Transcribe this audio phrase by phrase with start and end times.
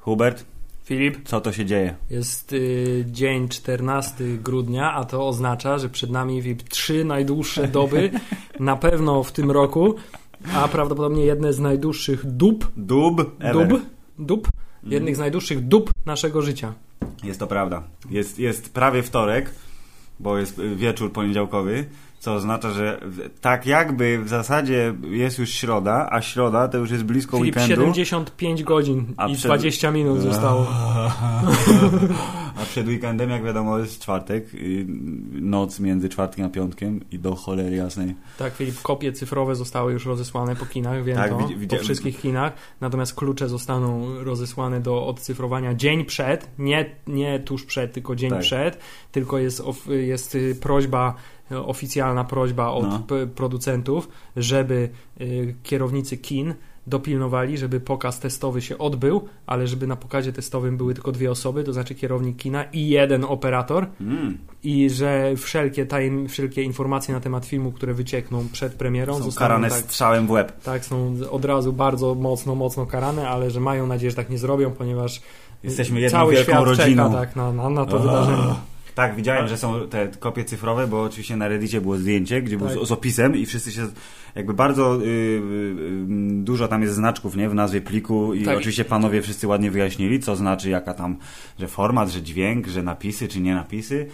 [0.00, 0.44] Hubert,
[0.84, 1.94] Filip, co to się dzieje?
[2.10, 8.10] jest y, dzień 14 grudnia, a to oznacza, że przed nami VIP trzy najdłuższe doby,
[8.60, 9.94] na pewno w tym roku,
[10.54, 13.20] a prawdopodobnie jedne z najdłuższych dób, Dub?
[13.40, 13.68] Ever.
[13.68, 13.82] dób,
[14.18, 14.48] dób,
[14.82, 16.74] jednych z najdłuższych dób naszego życia.
[17.24, 17.82] Jest to prawda.
[18.10, 19.50] Jest, jest prawie wtorek,
[20.20, 21.84] bo jest wieczór poniedziałkowy,
[22.26, 23.00] co oznacza, że
[23.40, 27.74] tak jakby w zasadzie jest już środa, a środa to już jest blisko Filip, weekendu.
[27.74, 30.66] 75 godzin i przed- 20 minut zostało.
[32.62, 34.46] A przed weekendem, jak wiadomo, jest czwartek,
[35.32, 38.14] noc między czwartkiem a piątkiem i do cholery jasnej.
[38.38, 42.20] Tak, Filip, kopie cyfrowe zostały już rozesłane po kinach, wiem Tak, to, widzi- po wszystkich
[42.20, 48.30] kinach, natomiast klucze zostaną rozesłane do odcyfrowania dzień przed, nie, nie tuż przed, tylko dzień
[48.30, 48.40] Tak.
[48.40, 48.78] przed,
[49.12, 51.14] tylko jest, jest y, prośba,
[51.50, 53.02] oficjalna prośba od No.
[53.34, 54.88] producentów, żeby
[55.20, 56.54] y, kierownicy kin
[56.88, 61.64] dopilnowali, żeby pokaz testowy się odbył, ale żeby na pokazie testowym były tylko dwie osoby,
[61.64, 67.20] to znaczy kierownik kina i jeden operator, Mm, i że wszelkie, tajem, wszelkie informacje na
[67.20, 70.60] temat filmu, które wyciekną przed premierą, są zostaną karane tak, strzałem w łeb.
[70.62, 74.38] tak, są od razu bardzo mocno, mocno karane, ale że mają nadzieję, że tak nie
[74.38, 75.20] zrobią, ponieważ
[75.62, 77.04] Jesteśmy jedną cały wielką świat rodziną.
[77.10, 77.98] czeka tak, na, na, na to O.
[78.00, 78.54] wydarzenie.
[78.96, 82.68] Tak, widziałem, że są te kopie cyfrowe, bo oczywiście na Reddicie było zdjęcie, gdzie był
[82.68, 82.78] Tak.
[82.78, 83.86] z, z opisem i wszyscy się
[84.34, 85.42] jakby bardzo y, y, y,
[86.42, 88.56] dużo tam jest znaczków, nie, w nazwie pliku i Tak.
[88.56, 91.16] oczywiście panowie wszyscy ładnie wyjaśnili, co znaczy jaka tam,
[91.58, 94.06] że format, że dźwięk, że napisy czy nie napisy,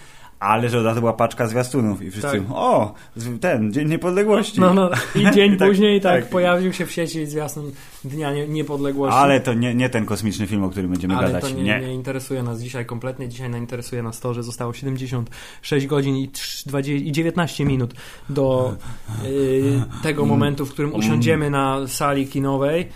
[0.43, 2.41] ale że od razu była paczka zwiastunów i wszyscy, Tak.
[2.55, 2.95] o,
[3.41, 4.61] ten, Dzień Niepodległości.
[4.61, 6.31] No, no, I dzień Tak, później tak, tak.
[6.31, 7.73] pojawił się w sieci zwiastun
[8.05, 9.19] Dnia Nie- Niepodległości.
[9.19, 11.51] Ale to nie, nie ten kosmiczny film, o którym będziemy Ale gadać.
[11.53, 13.29] to nie, nie interesuje nas dzisiaj kompletnie.
[13.29, 17.95] Dzisiaj nas interesuje nas to, że zostało 76 godzin i, trz- 20, i 19 minut
[18.29, 18.75] do
[19.25, 22.89] y, tego momentu, w którym usiądziemy na sali kinowej.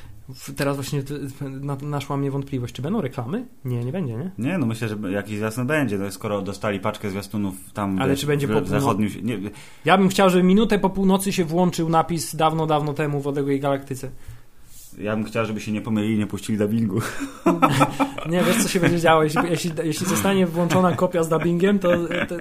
[0.56, 1.02] Teraz właśnie
[1.82, 3.46] naszła mnie wątpliwość, czy będą reklamy?
[3.64, 4.30] Nie, nie będzie, nie?
[4.38, 8.20] Nie, no myślę, że jakiś zwiastun będzie, no, skoro dostali paczkę zwiastunów tam Ale wiesz,
[8.20, 9.10] czy będzie w, po w północ- zachodnim...
[9.22, 9.38] Nie,
[9.84, 13.60] Ja bym chciał, żeby minutę po północy się włączył napis dawno, dawno temu w odległej
[13.60, 14.10] galaktyce.
[14.98, 17.00] Ja bym chciał, żeby się nie pomylili i nie puścili dubbingu.
[18.30, 21.88] Nie, wiesz co się będzie działo, jeśli, jeśli, jeśli zostanie włączona kopia z dubbingiem, to,
[22.28, 22.34] to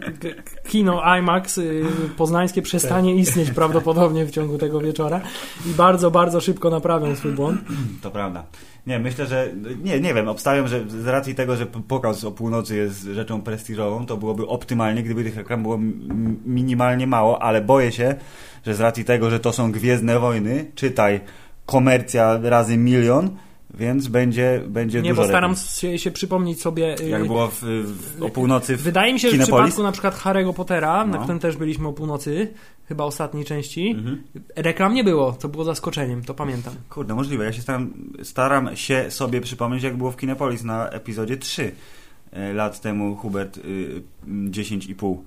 [0.67, 1.83] kino IMAX y,
[2.17, 5.21] poznańskie przestanie istnieć prawdopodobnie w ciągu tego wieczora
[5.65, 7.61] i bardzo, bardzo szybko naprawią swój błąd.
[8.01, 8.43] To prawda.
[8.87, 9.49] Nie, myślę, że.
[9.83, 14.05] Nie, nie wiem, obstawiam, że z racji tego, że pokaz o północy jest rzeczą prestiżową,
[14.05, 15.79] to byłoby optymalnie, gdyby tych reklam było
[16.45, 18.15] minimalnie mało, ale boję się,
[18.65, 21.19] że z racji tego, że to są Gwiezdne Wojny, czytaj
[21.65, 23.29] komercja razy milion,
[23.73, 26.95] więc będzie, będzie Nie, dużo bo staram się, się przypomnieć sobie...
[27.01, 29.91] y, Jak było w, w, o północy w Wydaje mi się, że w przypadku na
[29.91, 31.19] przykład Harry'ego Pottera, na No.
[31.23, 32.53] którym też byliśmy o północy,
[32.87, 34.23] chyba ostatniej części, Mhm.
[34.55, 36.73] reklam nie było, co było zaskoczeniem, to pamiętam.
[36.89, 37.45] Kurde, możliwe.
[37.45, 37.93] Ja się staram,
[38.23, 41.71] staram się sobie przypomnieć, jak było w Kinepolis na epizodzie 3
[42.31, 43.61] e, lat temu, Hubert, y,
[44.27, 45.17] mm, 10,5.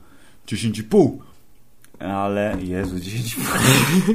[0.46, 1.10] 10,5!
[2.00, 4.14] Ale, Jezu, 10,5.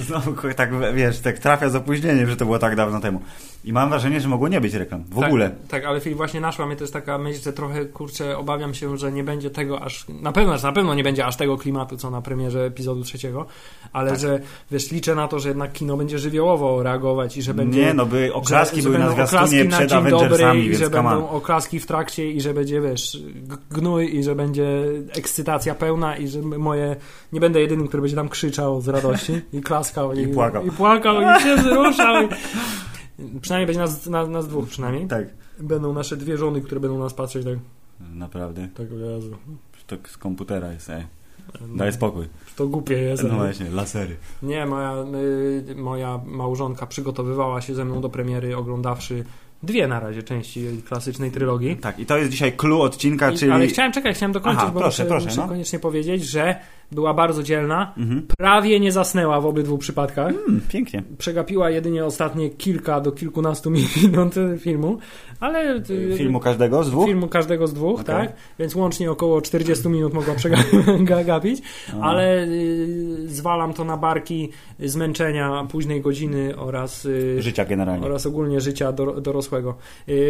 [0.06, 3.20] Znowu, tak, wiesz, tak trafia z opóźnieniem, że to było tak dawno temu.
[3.64, 5.04] I mam wrażenie, że mogło nie być reklam.
[5.10, 5.50] W tak, ogóle.
[5.68, 9.12] Tak, ale Filip, właśnie naszła mnie też taka myśl, że trochę, kurczę, obawiam się, że
[9.12, 12.10] nie będzie tego aż, na pewno, że na pewno nie będzie aż tego klimatu, co
[12.10, 13.46] na premierze epizodu trzeciego,
[13.92, 14.20] ale Tak.
[14.20, 14.40] że,
[14.70, 17.80] wiesz, liczę na to, że jednak kino będzie żywiołowo reagować i że będzie...
[17.80, 20.60] nie, no by oklaski że, że były na będą oklaski zwiastunie na przed dobry Avengersami,
[20.60, 20.92] i więc że on.
[20.92, 23.18] będą oklaski w trakcie i że będzie, wiesz,
[23.70, 24.84] gnój i że będzie
[25.18, 26.85] ekscytacja pełna i że moje...
[27.32, 30.66] Nie będę jedynym, który będzie tam krzyczał z radości i klaskał I płakał.
[30.66, 32.24] I płakał i się wzruszał.
[32.24, 32.28] I...
[33.40, 35.06] Przynajmniej będzie nas, nas, nas dwóch przynajmniej.
[35.06, 35.26] Tak.
[35.60, 37.58] Będą nasze dwie żony, które będą nas patrzeć tak,
[38.14, 38.68] Naprawdę.
[38.74, 39.36] tak Jezu.
[39.86, 41.06] To z komputera jest, ej.
[41.76, 42.28] Daj spokój.
[42.56, 43.22] To głupie jest.
[43.22, 44.16] No właśnie, lasery.
[44.42, 44.94] Nie, moja,
[45.70, 49.24] y, moja małżonka przygotowywała się ze mną do premiery, oglądawszy
[49.62, 51.76] dwie na razie części klasycznej trylogii.
[51.76, 53.52] Tak, i to jest dzisiaj clue odcinka, I, czyli...
[53.52, 55.48] Ale chciałem, czekaj, chciałem dokończyć, Aha, bo proszę, muszę, proszę, muszę no.
[55.48, 56.56] koniecznie powiedzieć, że
[56.92, 58.26] była bardzo dzielna, Mhm.
[58.38, 60.32] prawie nie zasnęła w obydwu przypadkach.
[60.48, 61.02] Mm, pięknie.
[61.18, 63.70] Przegapiła jedynie ostatnie kilka do kilkunastu
[64.02, 64.98] minut filmu,
[65.40, 65.76] ale...
[65.90, 67.06] y, Filmu każdego z dwóch?
[67.06, 68.14] filmu każdego z dwóch, Okej.
[68.16, 68.32] tak?
[68.58, 71.62] Więc łącznie około 40 minut mogła przegapić,
[72.00, 72.02] A.
[72.02, 74.48] ale y, zwalam to na barki
[74.80, 78.06] zmęczenia późnej godziny oraz, y, Życia generalnie.
[78.06, 79.74] oraz ogólnie życia dor, dorosłego.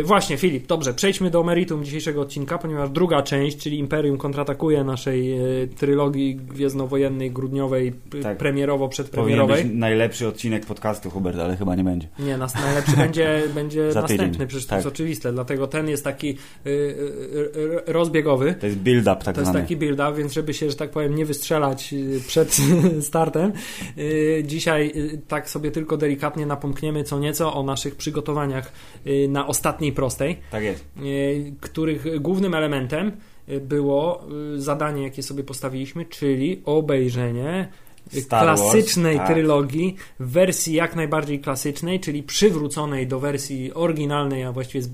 [0.04, 5.34] Właśnie, Filip, dobrze, przejdźmy do meritum dzisiejszego odcinka, ponieważ druga część, czyli Imperium kontratakuje naszej
[5.76, 8.22] trylogii gwiezdnowojennej, grudniowej, Tak.
[8.22, 8.38] tak.
[8.38, 9.64] premierowo, Powinien przedpremierowej.
[9.64, 12.08] być najlepszy odcinek podcastu, Hubert, ale chyba nie będzie.
[12.18, 14.46] Nie, nas, najlepszy będzie, będzie Za następny, tydzień.
[14.46, 14.76] przecież to Tak.
[14.78, 18.54] jest oczywiste, dlatego ten jest taki yy, yy, rozbiegowy.
[18.60, 21.24] To jest build-up tak To jest taki build-up, więc żeby się, że tak powiem, nie
[21.26, 22.56] wystrzelać y, przed
[23.00, 23.52] startem,
[23.98, 28.72] y, dzisiaj y, tak sobie tylko delikatnie napomkniemy co nieco o naszych przygotowaniach
[29.06, 30.84] y, na ostatniej prostej, Tak jest.
[31.02, 33.12] y, których głównym elementem y,
[33.60, 37.68] było y, zadanie, jakie sobie postawiliśmy, czyli obejrzenie
[38.14, 39.26] y, Star Wars, klasycznej tak.
[39.26, 44.84] trylogii w wersji jak najbardziej klasycznej, czyli przywróconej do wersji oryginalnej, a właściwie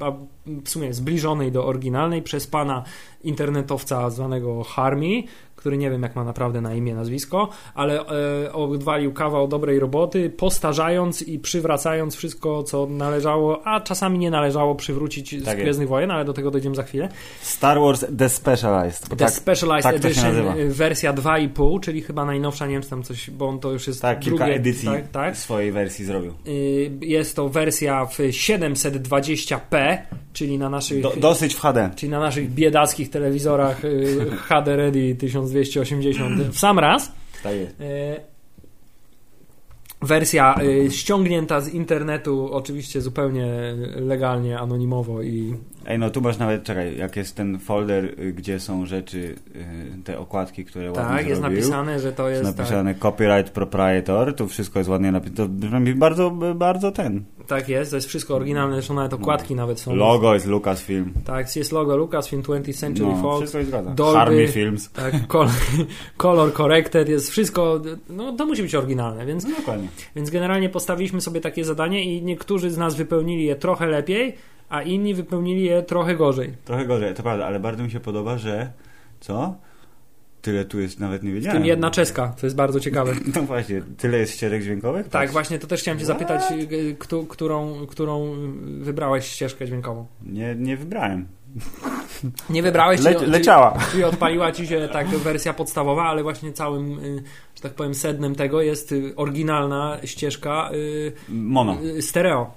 [0.65, 2.85] w sumie zbliżonej do oryginalnej przez pana
[3.25, 5.27] internetowca zwanego Harmi,
[5.63, 8.01] który nie wiem jak ma naprawdę na imię, nazwisko, ale
[8.45, 14.75] e, odwalił kawał dobrej roboty, postarzając i przywracając wszystko, co należało, a czasami nie należało
[14.75, 15.61] przywrócić z Tak jest.
[15.63, 17.09] Gwiezdnych Wojen, ale do tego dojdziemy za chwilę.
[17.41, 19.09] Star Wars The Specialized.
[19.09, 23.31] The tak, Specialized tak Edition, y, wersja 2,5, czyli chyba najnowsza, nie wiem tam coś,
[23.31, 25.37] bo on to już jest tak, kilka drugie, edycji Tak, tak.
[25.37, 26.33] swojej wersji zrobił.
[26.47, 29.99] Y, Jest to wersja w 720p,
[30.33, 31.91] czyli na naszych, Do, dosyć w HD.
[31.97, 35.15] czyli na naszych biedackich telewizorach y, HD Ready
[35.53, 37.13] 1280 w sam raz.
[37.43, 37.81] Tak jest.
[37.81, 38.33] Y,
[40.03, 43.47] Wersja y, ściągnięta z internetu, oczywiście zupełnie
[43.97, 45.55] legalnie, anonimowo i
[45.87, 49.35] Ej, no tu masz nawet, czekaj, jak jest ten folder, y, gdzie są rzeczy,
[49.99, 51.59] y, te okładki, które ładnie tak, jest zrobił.
[51.59, 55.37] napisane, że to jest Jest tak, napisane copyright proprietor, tu wszystko jest ładnie napisane.
[55.37, 57.25] To brzmi bardzo, bardzo ten.
[57.47, 59.95] tak jest, to jest wszystko oryginalne, zresztą nawet okładki nawet są.
[59.97, 61.13] Logo jest Lucasfilm.
[61.25, 63.39] Tak, jest logo Lucasfilm 20th Century No, Fox.
[63.41, 63.91] wszystko się zgadza.
[63.91, 64.49] Dolby.
[64.49, 64.91] Films.
[64.93, 65.51] Tak, kolor,
[66.17, 67.81] color corrected, jest wszystko,
[68.11, 69.89] no to musi być oryginalne, więc, No dokładnie.
[70.17, 74.35] więc generalnie postawiliśmy sobie takie zadanie i niektórzy z nas wypełnili je trochę lepiej,
[74.73, 76.53] a inni wypełnili je trochę gorzej.
[76.65, 78.73] Trochę gorzej, to prawda, ale bardzo mi się podoba, że
[79.21, 79.55] co?
[80.43, 81.59] Tyle tu jest, nawet nie W wiedziałem.
[81.59, 83.13] tym jedna czeska, co jest bardzo ciekawe.
[83.37, 85.09] No właśnie, tyle jest ścieżek dźwiękowych?
[85.09, 86.19] Tak, właśnie to też chciałem Cię What?
[86.19, 86.43] zapytać,
[86.99, 88.35] któ- którą, którą
[88.81, 90.07] wybrałeś ścieżkę dźwiękową.
[90.23, 91.27] Nie, nie wybrałem.
[92.51, 93.79] Nie wybrałeś, Le, czyli- leciała.
[93.93, 97.23] Czyli odpaliła ci się tak wersja podstawowa, ale właśnie całym, y,
[97.55, 101.77] że tak powiem, sednem tego jest y, oryginalna ścieżka y, Mono.
[102.01, 102.55] stereo.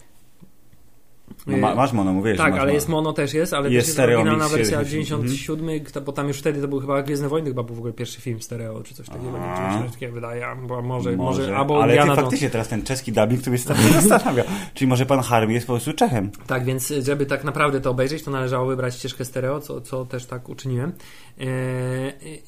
[1.48, 2.74] No, ma, masz mono, mówiłeś, tak, ale mono.
[2.74, 5.28] jest mono też jest, ale Jest też jest stereo oryginalna mix wersja 77.
[5.28, 8.22] 97, bo tam już wtedy to był chyba Gwiezdne Wojny, chyba był w ogóle pierwszy
[8.22, 12.16] film stereo, czy coś takiego, nie coś takiego wydaje, bo może, może, albo ale ty
[12.16, 14.44] faktycznie teraz ten czeski dubbing mnie strasznie zastanawia.
[14.74, 16.32] Czyli może pan Harvey jest po prostu Czechem.
[16.48, 20.26] Tak, więc żeby tak naprawdę to obejrzeć, to należało wybrać ścieżkę stereo, co, co też
[20.26, 20.92] tak uczyniłem.
[21.40, 21.46] Eee,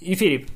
[0.02, 0.48] I Filip,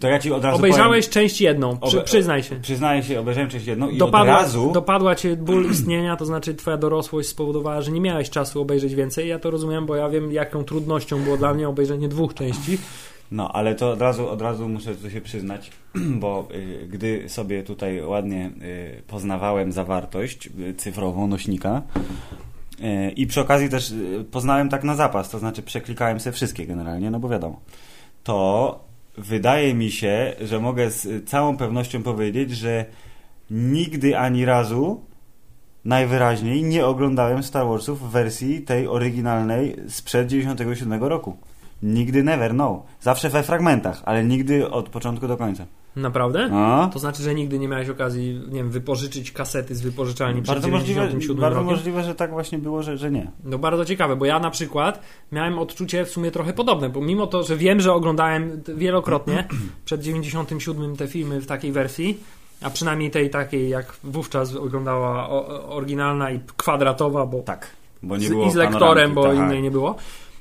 [0.00, 2.48] To ja ci od razu obejrzałeś część jedną, przy, przyznaj się.
[2.48, 4.70] powiem, przyznaję się, obejrzałem część jedną i Dopadła, od razu...
[4.72, 9.28] dopadła cię ból istnienia, to znaczy twoja dorosłość spowodowała, że nie miałeś czasu obejrzeć więcej.
[9.28, 12.78] Ja to rozumiem, bo ja wiem, jaką trudnością było dla mnie obejrzenie dwóch części.
[13.30, 15.70] No, ale to od razu, od razu muszę tu się przyznać,
[16.22, 18.50] bo y, gdy sobie tutaj ładnie
[18.98, 21.82] y, poznawałem zawartość y, cyfrową nośnika
[22.80, 26.66] y, i przy okazji też y, poznałem tak na zapas, to znaczy przeklikałem sobie wszystkie
[26.66, 27.60] generalnie, no bo wiadomo,
[28.24, 28.83] to
[29.16, 32.84] wydaje mi się, że mogę z całą pewnością powiedzieć, że
[33.50, 35.04] nigdy ani razu
[35.84, 41.36] najwyraźniej nie oglądałem Star Warsów w wersji tej oryginalnej sprzed 97 roku.
[41.82, 42.82] Nigdy never, no.
[43.00, 45.66] Zawsze we fragmentach, ale nigdy od początku do końca.
[45.96, 46.50] Naprawdę?
[46.52, 46.90] A?
[46.92, 50.68] To znaczy, że nigdy nie miałeś okazji, nie wiem, wypożyczyć kasety z wypożyczalni przed Bardzo
[50.68, 51.74] możliwe, 97 bardzo rokiem?
[51.74, 53.30] możliwe, że tak właśnie było, że, że nie.
[53.44, 55.00] No bardzo ciekawe, bo ja na przykład
[55.32, 59.48] miałem odczucie w sumie trochę podobne, bo mimo to, że wiem, że oglądałem wielokrotnie
[59.84, 62.20] przed 97 te filmy w takiej wersji,
[62.62, 65.28] a przynajmniej tej takiej, jak wówczas oglądała
[65.68, 67.70] oryginalna i kwadratowa, bo Tak.
[68.02, 69.36] Bo nie z, było i z lektorem, bo tak.
[69.36, 69.96] innej nie było,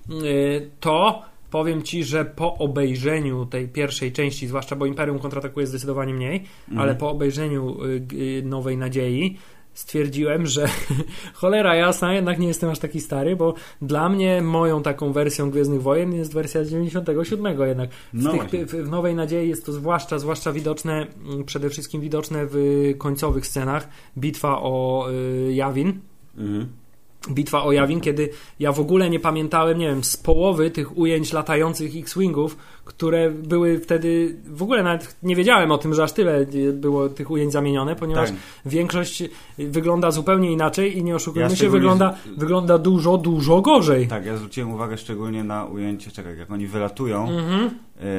[0.09, 1.21] yy, to
[1.53, 6.79] powiem Ci, że po obejrzeniu tej pierwszej części, zwłaszcza bo Imperium kontratakuje zdecydowanie mniej, Mhm.
[6.79, 9.37] ale po obejrzeniu y, y, Nowej Nadziei
[9.73, 10.67] stwierdziłem, że
[11.39, 15.81] cholera jasna, jednak nie jestem aż taki stary, bo dla mnie moją taką wersją Gwiezdnych
[15.81, 17.89] Wojen jest wersja z 97 jednak.
[17.91, 22.45] W, No tych, w Nowej Nadziei jest to zwłaszcza, zwłaszcza widoczne, mm, przede wszystkim widoczne
[22.49, 22.57] w
[22.97, 23.89] końcowych scenach.
[24.17, 25.99] Bitwa o y, Jawin,
[26.37, 26.82] Mhm.
[27.29, 31.33] Bitwa o Jawin, kiedy ja w ogóle nie pamiętałem, nie wiem, z połowy tych ujęć
[31.33, 36.45] latających X-Wingów, które były wtedy, w ogóle nawet nie wiedziałem o tym, że aż tyle
[36.73, 38.39] było tych ujęć zamienione, ponieważ Tak.
[38.65, 39.23] większość
[39.57, 44.07] wygląda zupełnie inaczej i nie oszukujmy Ja się, wygląda, wygląda dużo, dużo gorzej.
[44.07, 47.69] Tak, ja zwróciłem uwagę szczególnie na ujęcie, czekaj, jak oni wylatują Mhm.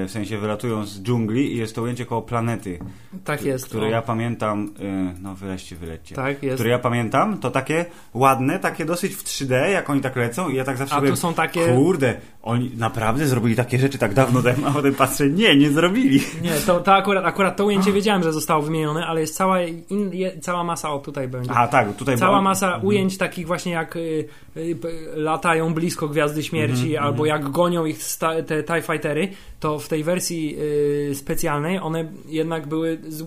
[0.06, 2.78] w sensie wylatują z dżungli i jest to ujęcie koło planety.
[3.24, 3.66] Tak jest.
[3.66, 3.90] Które o.
[3.90, 4.70] ja pamiętam,
[5.14, 6.14] y, no wylećcie, wylećcie.
[6.14, 6.54] Tak jest.
[6.54, 10.56] Które ja pamiętam, to takie ładne, takie dosyć w 3D, jak oni tak lecą i
[10.56, 11.66] ja tak zawsze A tu są takie...
[11.74, 16.20] kurde, oni naprawdę zrobili takie rzeczy tak dawno temu, a potem patrzę, nie, nie zrobili.
[16.42, 20.10] Nie, to, to akurat, akurat to ujęcie wiedziałem, że zostało wymienione, ale jest cała, in,
[20.12, 21.50] je, cała masa, o tutaj będzie.
[21.52, 22.84] A tak, tutaj Cała było- masa Mhm.
[22.86, 24.76] ujęć takich właśnie jak y, y,
[25.14, 29.28] latają blisko Gwiazdy Śmierci Mhm, albo jak gonią ich sta, te TIE Fightery,
[29.60, 30.56] to w tej wersji
[31.10, 32.98] y, specjalnej one jednak były...
[33.08, 33.24] Z,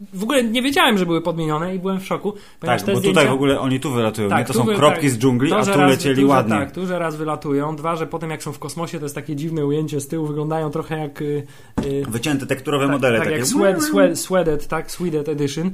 [0.00, 3.20] w ogóle nie wiedziałem, że były podmienione i byłem w szoku, ponieważ Tak, bo zdjęcia...
[3.20, 4.44] tutaj w ogóle oni tu wylatują, nie?
[4.44, 6.56] To są wy- kropki tak, z dżungli, to, a tu lecieli tu, ładnie.
[6.56, 9.36] Tak, tu, że raz wylatują, dwa, że potem jak są w kosmosie, to jest takie
[9.36, 11.22] dziwne ujęcie z tyłu, wyglądają trochę jak...
[11.22, 11.46] Y,
[11.86, 13.38] y, Wycięte tekturowe tak, modele tak takie.
[13.38, 14.90] jak sweat, Sweated, tak?
[14.90, 15.70] Sweated Edition.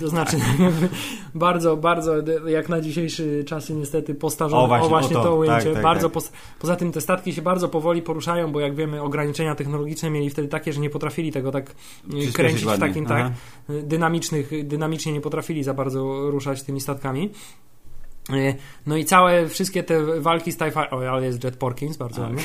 [0.00, 0.36] To znaczy
[1.34, 2.14] bardzo, bardzo
[2.46, 4.62] jak na dzisiejsze czasy niestety postarzone.
[4.62, 5.64] O, właśnie, właśnie o to, to, ujęcie.
[5.64, 6.14] tak, tak, bardzo tak.
[6.14, 10.30] Pos, poza tym te statki się bardzo powoli poruszają, bo jak wiemy ograniczenia technologiczne mieli
[10.30, 11.74] wtedy takie, że nie potrafili tego tak
[12.28, 13.14] y, kręcić w takim Aha.
[13.14, 13.32] tak
[13.68, 17.30] dynamicznych, dynamicznie nie potrafili za bardzo ruszać tymi statkami.
[18.32, 18.54] Y,
[18.86, 22.16] No i całe, wszystkie te walki z TIE Fighter, o, ale jest Jet Porkins, bardzo
[22.22, 22.26] Tak.
[22.30, 22.42] ładnie,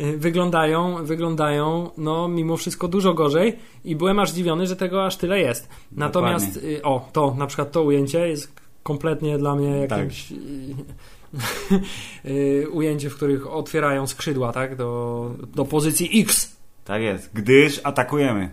[0.00, 5.16] Y, wyglądają, wyglądają, no mimo wszystko dużo gorzej i byłem aż zdziwiony, że tego aż
[5.16, 5.68] tyle jest.
[5.92, 8.52] Natomiast, y, o, to, na przykład to ujęcie jest
[8.82, 9.98] kompletnie dla mnie Tak.
[9.98, 10.32] jakimś
[12.24, 16.56] y, ujęcie, w których otwierają skrzydła, tak, do, do pozycji X.
[16.84, 18.50] Tak jest, gdyż atakujemy.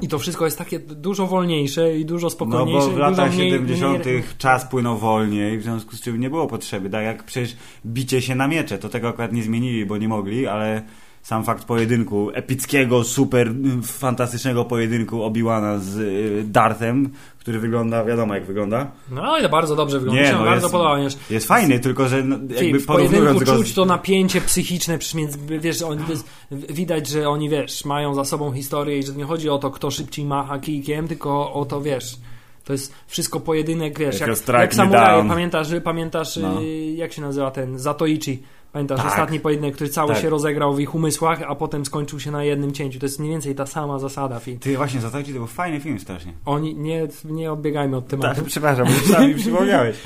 [0.00, 2.86] I to wszystko jest takie dużo wolniejsze i dużo No spokojniejsze.
[2.88, 4.04] bo w latach dużo mniej, 70.
[4.06, 6.90] mniej, czas płynął wolniej, w związku z czym nie było potrzeby.
[6.90, 7.56] Tak jak przecież
[7.86, 10.82] bicie się na miecze, to tego akurat nie zmienili, bo nie mogli, ale
[11.22, 17.10] sam fakt pojedynku, epickiego, super fantastycznego pojedynku Obi-Wana z y, Darthem,
[17.42, 18.90] który wygląda, wiadomo jak wygląda.
[19.10, 20.22] No to bardzo dobrze wygląda.
[20.22, 20.96] Nie, no bardzo jest- podoba.
[20.96, 25.28] Wiesz, Jest fajny, tylko że no, jakby w pojedynku go czuć to napięcie psychiczne, przecież
[25.46, 26.20] wiesz, wiesz,
[26.50, 29.90] widać, że oni, wiesz, mają za sobą historię i że nie chodzi o to, kto
[29.90, 32.16] szybciej macha kijkiem, tylko o to, wiesz,
[32.64, 35.28] to jest wszystko pojedynek, wiesz, jak, jak samuraje, down.
[35.28, 36.62] pamiętasz, pamiętasz No.
[36.62, 38.42] y, jak się nazywa ten, Zatoichi,
[38.72, 39.06] pamiętasz, Tak.
[39.08, 40.22] ostatni pojedynek, który cały Tak.
[40.22, 43.30] się rozegrał w ich umysłach, a potem skończył się na jednym cięciu, to jest mniej
[43.32, 44.58] więcej ta sama zasada film.
[44.58, 46.32] Ty właśnie, Zatajci to był fajny film strasznie.
[46.46, 48.34] Oni, nie, nie odbiegajmy od tematu.
[48.34, 49.96] Tak, przepraszam, bo już sam mi przypomniałeś.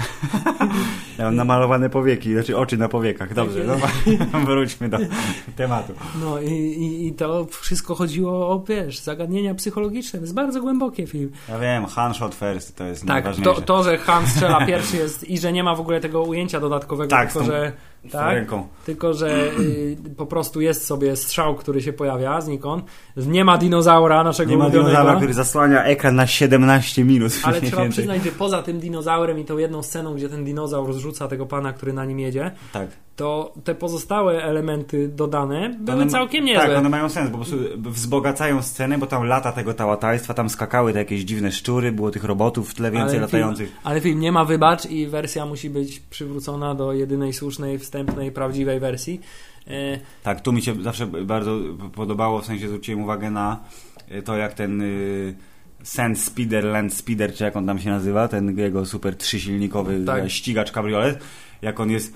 [1.19, 3.35] Ja mam namalowane powieki, znaczy oczy na powiekach.
[3.35, 3.77] Dobrze, no,
[4.47, 4.99] wróćmy do
[5.57, 5.93] tematu.
[6.21, 10.19] No i, i, i to wszystko chodziło o, wiesz, zagadnienia psychologiczne.
[10.19, 11.31] To jest bardzo głębokie film.
[11.49, 13.55] Ja wiem, Han shot first to jest Tak, najważniejsze.
[13.55, 16.61] to, to, że Han strzela pierwszy jest i że nie ma w ogóle tego ujęcia
[16.61, 17.73] dodatkowego, Tak, tylko, tą- że,
[18.13, 18.67] tak, ręką.
[18.87, 22.85] tylko że y, po prostu jest sobie strzał, który się pojawia znikąd.
[23.17, 27.33] Nie ma dinozaura naszego Nie ma dinozaura, który zasłania ekran na 17 minut.
[27.43, 27.91] Ale trzeba więcej.
[27.91, 31.73] przyznać, że poza tym dinozaurem i tą jedną sceną, gdzie ten dinozaur zrzuca tego pana,
[31.73, 32.89] który na nim jedzie, Tak.
[33.17, 36.67] to te pozostałe elementy dodane były one- całkiem niezłe.
[36.69, 40.51] Tak, one mają sens, bo po prostu wzbogacają scenę, bo tam lata tego tałataństwa, tam
[40.51, 43.69] skakały te jakieś dziwne szczury, było tych robotów w tle więcej Ale latających.
[43.69, 47.96] Film, ale film nie ma wybacz i wersja musi być przywrócona do jedynej słusznej, wstępnej,
[48.35, 49.21] prawdziwej wersji.
[49.67, 51.59] E, Tak, tu mi się zawsze bardzo
[51.95, 53.65] podobało, w sensie zwróciłem uwagę na
[54.25, 55.35] to, jak ten y,
[55.83, 60.25] Sand Speeder, Land Speeder, czy jak on tam się nazywa, ten jego super trzysilnikowy Tak.
[60.25, 61.19] e, ścigacz kabriolet,
[61.63, 62.15] jak on jest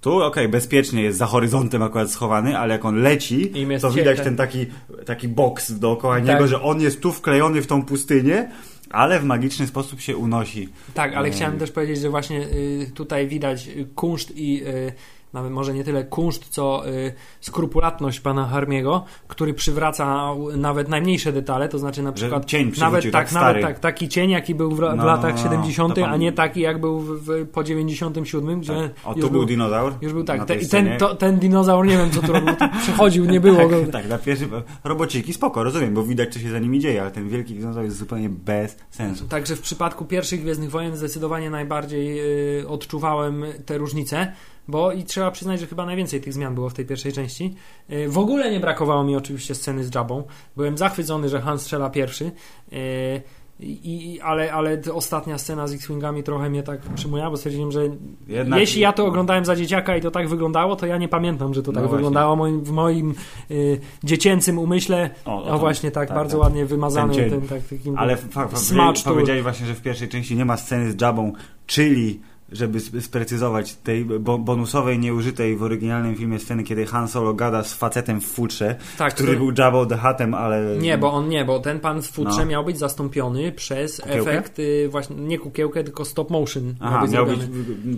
[0.00, 4.24] tu, okej, bezpiecznie jest za horyzontem akurat schowany, ale jak on leci, to widać ten-
[4.24, 4.66] ten taki,
[5.06, 6.26] taki boks dookoła Tak.
[6.28, 8.50] niego, że on jest tu wklejony w tą pustynię,
[8.92, 10.68] ale w magiczny sposób się unosi.
[10.94, 14.92] tak, ale E, chciałem też powiedzieć, że właśnie y, tutaj widać y, kunszt i y,
[15.32, 21.68] nawet może nie tyle kunszt, co y, skrupulatność pana Harmiego, który przywraca nawet najmniejsze detale,
[21.68, 24.76] to znaczy na przykład cień nawet tak, tak nawet tak, taki cień, jaki był w,
[24.76, 25.42] w No, no, latach no, no.
[25.42, 28.90] 70., To pan- a nie taki, jak był w, w, po 97, gdzie Tak.
[29.04, 29.92] O, już tu był dinozaur.
[30.00, 30.44] Już był tak.
[30.44, 33.80] Te, I ten, to, ten dinozaur, nie wiem co tu robił, przechodził, nie było go.
[33.80, 34.48] Tak, tak, na pierwszy
[34.84, 37.96] robociki spoko, rozumiem, bo widać co się za nimi dzieje, ale ten wielki dinozaur jest
[37.96, 39.28] zupełnie bez sensu.
[39.28, 42.20] Także w przypadku pierwszych Gwiezdnych Wojen zdecydowanie najbardziej
[42.60, 44.32] y, odczuwałem te różnice,
[44.68, 47.54] bo i trzeba przyznać, że chyba najwięcej tych zmian było w tej pierwszej części.
[47.92, 50.22] Y, w ogóle nie brakowało mi oczywiście sceny z Jabą.
[50.56, 52.30] Byłem zachwycony, że Han strzela pierwszy.
[52.72, 53.22] Y,
[53.60, 57.80] i, ale, ale ta ostatnia scena z X-Wingami trochę mnie tak przymujała, bo stwierdziłem, że
[58.28, 61.54] Jednak- jeśli ja to oglądałem za dzieciaka i to tak wyglądało, to ja nie pamiętam,
[61.54, 61.96] że to No tak właśnie.
[61.96, 62.36] wyglądało.
[62.36, 63.14] Moim, w moim
[63.50, 66.42] y, dziecięcym umyśle, O, o, o, to- właśnie tak, tak, bardzo tak.
[66.44, 68.56] ładnie wymazany Ten ten, tak, takim Ale fa- fa-
[69.04, 69.10] tu.
[69.10, 71.32] powiedziałeś właśnie, że w pierwszej części nie ma sceny z Jabą,
[71.66, 72.20] czyli
[72.52, 77.64] żeby sp- sprecyzować tej bo- bonusowej, nieużytej w oryginalnym filmie sceny, kiedy Han Solo gada
[77.64, 80.76] z facetem w futrze, Tak, który był Jabba the Huttem, ale...
[80.78, 82.46] Nie, bo on nie, bo ten pan w futrze No.
[82.46, 84.30] miał być zastąpiony przez Kukiełkę?
[84.32, 86.74] efekt y, właśnie nie kukiełkę, tylko stop motion.
[86.80, 87.40] Aha, miał miał być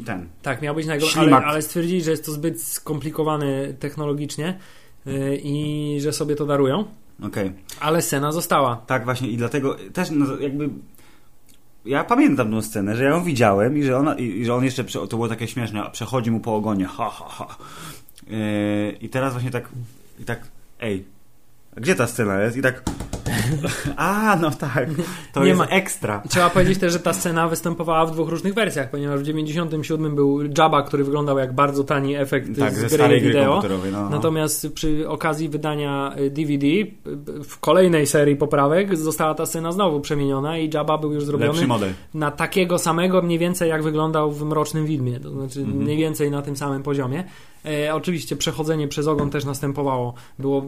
[0.06, 0.28] ten.
[0.42, 4.58] Tak, miał być najgorszy, ale, ale stwierdzili, że jest to zbyt skomplikowane technologicznie.
[5.06, 6.84] y, i że sobie to darują.
[7.22, 7.52] Okej.
[7.80, 8.76] Ale scena została.
[8.86, 10.68] Tak właśnie i dlatego też no, jakby
[11.84, 14.64] ja pamiętam tą scenę, że ja ją widziałem i że, ona, i, i że on
[14.64, 17.56] jeszcze, to było takie śmieszne, przechodzi mu po ogonie, ha, ha, ha.
[18.26, 19.68] Yy, I teraz właśnie tak,
[20.20, 20.40] i tak,
[20.80, 21.04] ej,
[21.76, 22.56] gdzie ta scena jest?
[22.56, 22.82] I tak,
[23.96, 24.88] a, no tak,
[25.32, 26.22] to Nie jest ma- ekstra.
[26.28, 30.40] Trzeba powiedzieć też, że ta scena występowała w dwóch różnych wersjach, ponieważ w 97 był
[30.58, 33.52] Jabba, który wyglądał jak bardzo tani efekt Tak, z gry wideo.
[33.52, 34.10] komputerowej, no.
[34.10, 36.86] Natomiast przy okazji wydania y, DVD y,
[37.44, 41.66] w kolejnej serii poprawek została ta scena znowu przemieniona i Jabba był już zrobiony
[42.14, 45.78] na takiego samego mniej więcej jak wyglądał w Mrocznym Widmie, to znaczy Mhm.
[45.78, 47.24] mniej więcej na tym samym poziomie.
[47.66, 50.64] E, oczywiście przechodzenie przez ogon też następowało, było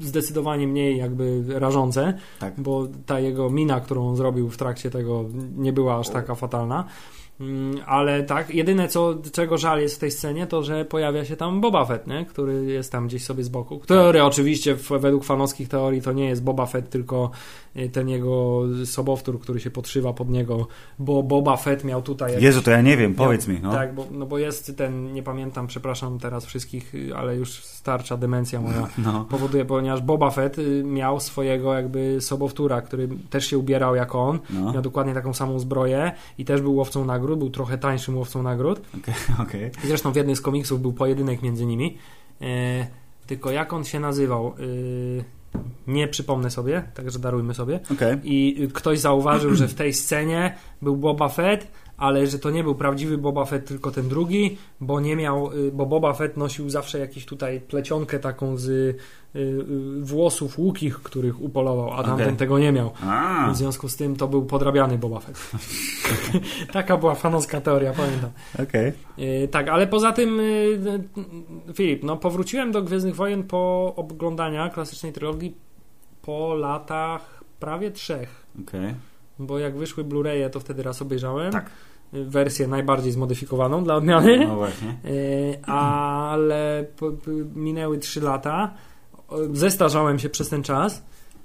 [0.00, 2.60] zdecydowanie mniej jakby rażące, Tak.
[2.60, 5.24] bo ta jego mina, którą on zrobił w trakcie tego
[5.56, 6.84] nie była aż taka fatalna.
[7.40, 11.36] Mm, Ale tak, jedyne co, czego żal jest w tej scenie, to że pojawia się
[11.36, 12.24] tam Boba Fett, nie?
[12.26, 13.80] który jest tam gdzieś sobie z boku.
[13.86, 17.30] Teoria oczywiście, w, według fanowskich teorii, to nie jest Boba Fett, tylko
[17.76, 20.66] y, ten jego sobowtór, który się podszywa pod niego,
[20.98, 22.30] bo Boba Fett miał tutaj...
[22.32, 23.58] jakiś- Jezu, to ja nie wiem, powiedz mi.
[23.62, 23.72] No.
[23.72, 28.16] Tak, bo, no bo jest ten, nie pamiętam, przepraszam teraz wszystkich, y, ale już starcza
[28.16, 29.24] demencja moja No.
[29.30, 34.38] powoduje, ponieważ Boba Fett y, miał swojego jakby sobowtóra, który też się ubierał jako on,
[34.50, 34.72] No.
[34.72, 38.80] miał dokładnie taką samą zbroję i też był łowcą nagród, był trochę tańszym łowcą nagród.
[39.42, 39.70] Okej.
[39.84, 41.98] I zresztą w jednym z komiksów był pojedynek między nimi.
[42.40, 42.86] E,
[43.26, 44.54] tylko jak on się nazywał?
[44.60, 45.24] Y,
[45.86, 47.80] nie przypomnę sobie, także darujmy sobie.
[47.92, 48.16] Okej.
[48.24, 52.74] I ktoś zauważył, że w tej scenie był Boba Fett, ale że to nie był
[52.74, 56.98] prawdziwy Boba Fett, tylko ten drugi, bo nie miał, y, bo Boba Fett nosił zawsze
[56.98, 58.96] jakiś tutaj plecionkę taką z y,
[59.36, 59.64] y,
[60.00, 62.36] włosów łukich, których upolował, a tamten Okej.
[62.36, 62.90] tego nie miał.
[63.02, 65.50] A, W związku z tym to był podrabiany Boba Fett.
[66.72, 68.30] Taka była fanowska teoria, pamiętam.
[68.62, 68.92] okej.
[69.18, 70.40] Yy, tak, ale poza tym,
[71.74, 75.54] Filip, no powróciłem do Gwiezdnych Wojen po oglądania klasycznej trylogii
[76.22, 78.46] po latach prawie trzech.
[78.68, 78.94] Okej.
[79.38, 81.52] Bo jak wyszły Blu-raye, to wtedy raz obejrzałem.
[81.52, 81.70] Tak.
[82.12, 84.46] Wersję najbardziej zmodyfikowaną dla odmiany.
[84.46, 84.94] No właśnie.
[85.04, 86.86] Yy, ale
[87.54, 88.74] minęły trzy lata.
[89.52, 91.02] Zestarzałem się przez ten czas.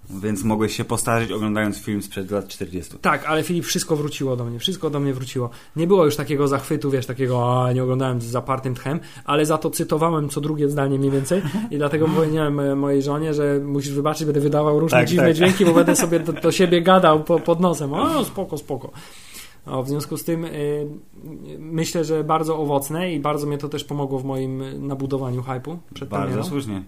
[0.10, 2.98] Więc mogłeś się postarzyć oglądając film sprzed lat 40.
[3.02, 5.50] Tak, ale Filip, wszystko wróciło do mnie, wszystko do mnie wróciło.
[5.76, 9.58] Nie było już takiego zachwytu, wiesz, takiego, a nie oglądałem z zapartym tchem, ale za
[9.58, 11.42] to cytowałem co drugie zdanie mniej więcej
[11.72, 15.34] i dlatego powiedziałem e, mojej żonie, że musisz wybaczyć, będę wydawał różne Tak, dziwne tak.
[15.34, 17.94] dźwięki, bo będę sobie do, do siebie gadał po, pod nosem.
[17.94, 18.92] O, spoko, spoko.
[19.66, 20.88] O, w związku z tym y,
[21.60, 25.78] myślę, że bardzo owocne i bardzo mnie to też pomogło w moim y, nabudowaniu hypu
[25.94, 26.50] przed Bardzo premierą.
[26.50, 26.84] słusznie.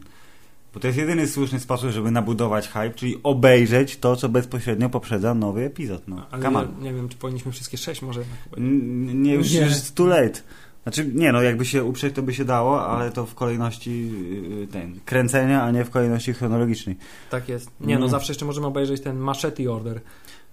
[0.74, 5.34] Bo to jest jedyny słuszny sposób, żeby nabudować hype, czyli obejrzeć to, co bezpośrednio poprzedza
[5.34, 6.02] nowy epizod.
[6.08, 8.22] No, Ale nie, nie wiem, czy powinniśmy wszystkie sześć może
[8.58, 9.60] N- Nie, już Nie.
[9.60, 10.40] jest too late.
[10.84, 14.12] Znaczy, nie no, jakby się uprzeć, to by się dało, ale to w kolejności
[14.60, 16.96] yy, ten, kręcenia, a nie w kolejności chronologicznej.
[17.30, 17.72] Tak jest.
[17.80, 18.12] Nie, no Nie.
[18.12, 20.02] zawsze jeszcze możemy obejrzeć ten Machete Order.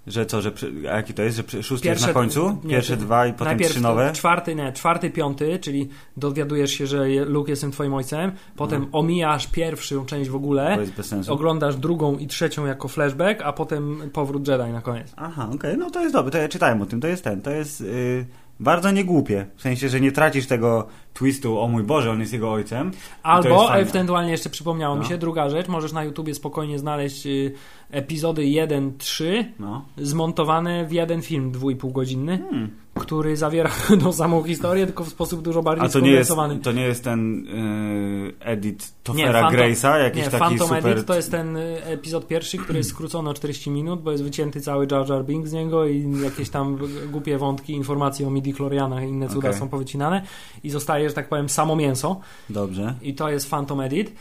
[0.06, 0.52] Że co, że
[0.90, 2.58] a jaki to jest, że szósty Pierwsze- jest na końcu?
[2.64, 4.12] nie, Pierwsze to- dwa i potem trzy nowe?
[4.12, 8.98] czwarty, nie, czwarty, piąty, czyli dowiadujesz się, że Luke jestem twoim ojcem, potem No.
[8.98, 11.32] omijasz pierwszą część w ogóle, To jest bez sensu.
[11.32, 15.12] oglądasz drugą i trzecią jako flashback, a potem powrót Jedi na koniec.
[15.16, 17.50] Aha, okej, no to jest dobre, to ja czytałem o tym, to jest ten, to
[17.50, 18.26] jest yy,
[18.62, 22.52] bardzo niegłupie, w sensie, że nie tracisz tego twistu, o mój Boże, on jest jego
[22.52, 22.90] ojcem.
[23.22, 25.08] Albo ewentualnie jeszcze przypomniało mi No.
[25.08, 27.52] się druga rzecz, możesz na YouTubie spokojnie znaleźć y,
[27.90, 29.84] epizody 1-3 No.
[29.96, 32.70] zmontowane w jeden film dwójpółgodzinny, Hmm.
[32.94, 33.70] Który zawiera
[34.02, 37.04] tą samą historię, tylko w sposób dużo bardziej A to nie, jest, to nie jest
[37.04, 40.92] ten yy, edit Tofera Grace'a, jakiś nie, taki Phantom super...
[40.92, 44.24] Edit to jest ten y, epizod pierwszy, który jest skrócony o 40 minut, bo jest
[44.24, 46.78] wycięty cały Jar Jar Binks z niego i jakieś tam
[47.10, 49.60] głupie wątki, informacje o midi-chlorianach i inne cuda Okej.
[49.60, 50.22] są powycinane.
[50.64, 52.20] I zostaje, że tak powiem, samo mięso.
[52.50, 52.94] Dobrze.
[53.02, 54.12] i to jest Phantom Edit,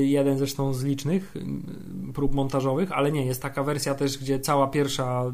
[0.00, 4.66] jeden zresztą z licznych y, prób montażowych, ale nie, jest taka wersja też, gdzie cała
[4.66, 5.32] pierwsza,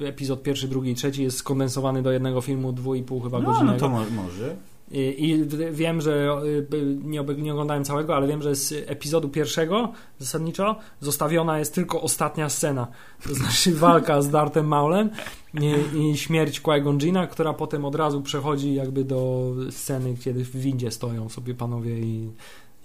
[0.00, 3.38] y, epizod pierwszy, drugi i trzeci jest skondensowany do jednego filmu, dwu i pół chyba
[3.38, 3.80] No, no godzinnego.
[3.80, 4.56] to mo może.
[4.90, 9.92] I, I wiem, że y, nie, nie oglądałem całego, ale wiem, że z epizodu pierwszego
[10.18, 12.86] zasadniczo zostawiona jest tylko ostatnia scena.
[13.28, 15.10] To znaczy walka z Dartem Maulem
[15.54, 16.62] i, i śmierć
[17.00, 21.98] Jinna, która potem od razu przechodzi jakby do sceny, kiedy w windzie stoją sobie panowie
[21.98, 22.30] i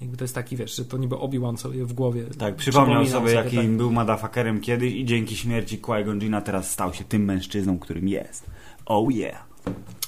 [0.02, 3.06] jakby to jest taki, wiesz, że to niby Obi-Wan sobie w głowie Tak, przypomniał przypominał
[3.06, 3.78] sobie, jakim tak.
[3.78, 8.46] był motherfuckerem kiedyś i dzięki śmierci Qui-Gon teraz stał się tym mężczyzną, którym jest.
[8.86, 9.46] Oh yeah.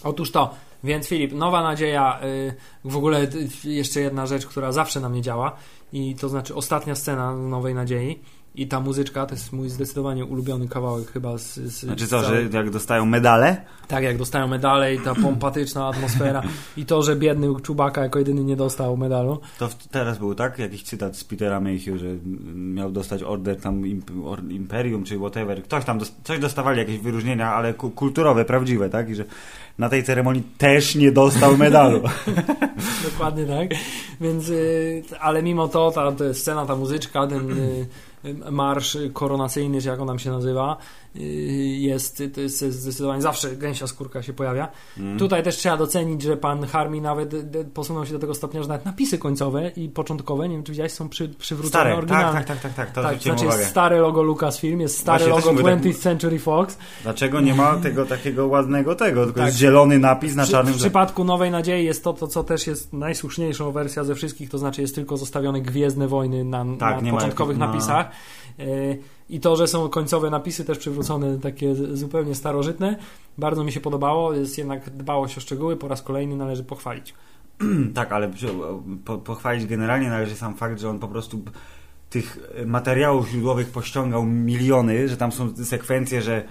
[0.04, 2.54] Otóż to, więc Filip, nowa nadzieja, y,
[2.86, 3.28] w ogóle
[3.64, 5.56] jeszcze jedna rzecz, która zawsze na mnie działa
[5.94, 8.20] i to znaczy ostatnia scena Nowej Nadziei
[8.56, 11.54] I ta muzyczka to jest mój zdecydowanie ulubiony kawałek chyba z...
[11.54, 13.62] z Znaczy co, całej- że jak dostają medale?
[13.88, 16.42] Tak, jak dostają medale i ta pompatyczna atmosfera
[16.78, 19.40] i to, że biedny Czubaka jako jedyny nie dostał medalu.
[19.60, 20.60] To teraz był tak?
[20.60, 22.08] Jakiś cytat z Petera Mayhew, że
[22.56, 25.64] miał dostać order tam imp, or, Imperium czy whatever.
[25.64, 29.10] Ktoś tam dos, coś dostawali, jakieś wyróżnienia, ale ku, kulturowe, prawdziwe, tak?
[29.10, 29.26] I że
[29.78, 32.02] na tej ceremonii też nie dostał medalu.
[33.12, 33.70] Dokładnie tak.
[34.22, 37.88] Więc, y, ale mimo to ta, ta scena, ta muzyczka, ten y,
[38.52, 40.78] marsz koronacyjny, czy jak on nam się nazywa,
[41.16, 44.68] jest, to jest zdecydowanie zawsze gęsia skórka się pojawia.
[44.98, 45.20] Mm.
[45.20, 48.62] Tutaj też trzeba docenić, że pan Harmi nawet y, y, posunął się do tego stopnia,
[48.62, 52.34] że nawet napisy końcowe i początkowe, nie wiem czy widziałeś, są przy, przywrócone Stare, oryginalne.
[52.34, 55.36] tak, tak, tak, tak, tak, to Tak, znaczy jest stare logo Lucasfilm, jest stare Właśnie,
[55.52, 56.78] logo mówię, tak- 20th Century Fox.
[57.04, 59.48] Dlaczego nie ma tego takiego ładnego tego, tylko Tak.
[59.48, 62.68] jest zielony napis na Przy, czarnym w przypadku Nowej Nadziei jest to, to, co też
[62.68, 67.12] jest najsłuszniejszą wersją ze wszystkich, to znaczy jest tylko zostawione Gwiezdne Wojny na, Tak, na
[67.12, 67.74] początkowych jakich- no.
[67.74, 68.12] napisach.
[68.60, 69.00] Y,
[69.34, 72.96] I to, że są końcowe napisy też przywrócone, takie zupełnie starożytne,
[73.38, 74.34] bardzo mi się podobało.
[74.34, 77.14] Jest jednak dbałość o szczegóły, po raz kolejny należy pochwalić.
[77.94, 78.32] Tak, ale
[79.06, 81.42] po, pochwalić generalnie należy sam fakt, że on po prostu
[82.10, 86.44] tych materiałów źródłowych pościągał miliony, że tam są sekwencje, że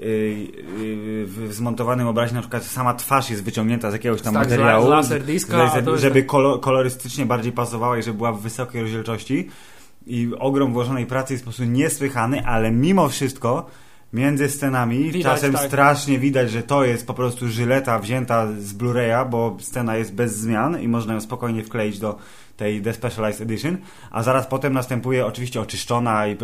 [0.00, 4.42] yy, yy, w zmontowanym obrazie na przykład sama twarz jest wyciągnięta z jakiegoś tam Tak,
[4.42, 8.40] materiału, la- z laserdiska, a żeby, żeby kolo, kolorystycznie bardziej pasowała i żeby była w
[8.40, 9.48] wysokiej rozdzielczości
[10.06, 13.66] i ogrom włożonej pracy jest po prostu niesłychany, ale mimo wszystko
[14.12, 15.66] między scenami Widać, czasem tak.
[15.66, 20.36] strasznie widać, że to jest po prostu żyleta wzięta z Blu-raya, bo scena jest bez
[20.36, 22.18] zmian i można ją spokojnie wkleić do
[22.56, 23.76] tej The Specialized Edition,
[24.10, 26.36] a zaraz potem następuje oczywiście oczyszczona i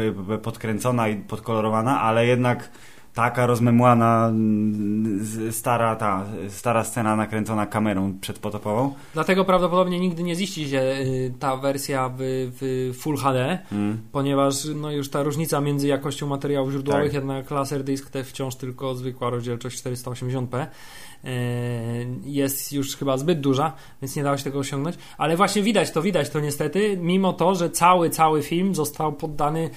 [0.42, 2.70] podkręcona i podkolorowana, ale jednak
[3.14, 8.94] taka rozmemłana mm, stara ta stara scena nakręcona kamerą przedpotopową.
[9.14, 12.18] Dlatego prawdopodobnie nigdy nie ziści się y, ta wersja w,
[12.60, 13.98] w Full HD, Mm.
[14.12, 17.14] ponieważ no już ta różnica między jakością materiałów źródłowych, Tak.
[17.14, 20.66] jednak Laserdisc to wciąż tylko zwykła rozdzielczość 480p
[21.24, 21.30] e,
[22.24, 26.02] jest już chyba zbyt duża, więc nie dało się tego osiągnąć, ale właśnie widać to,
[26.02, 29.70] widać to niestety, mimo to, że cały, cały film został poddany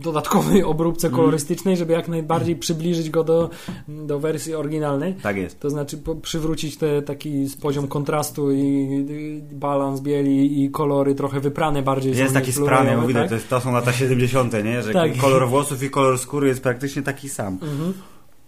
[0.00, 1.16] dodatkowej obróbce Mm.
[1.16, 3.50] kolorystycznej, żeby jak najbardziej przybliżyć go do,
[3.88, 5.14] do wersji oryginalnej.
[5.14, 5.60] Tak jest.
[5.60, 11.82] To znaczy przywrócić te, taki poziom kontrastu i, i balans bieli i kolory trochę wyprane
[11.82, 12.16] bardziej.
[12.16, 13.28] Jest taki sprany, widać, tak?
[13.28, 14.82] to, jest, to są lata 70., nie?
[14.82, 15.16] Że Tak.
[15.16, 17.58] kolor włosów i kolor skóry jest praktycznie taki sam.
[17.62, 17.92] Mhm.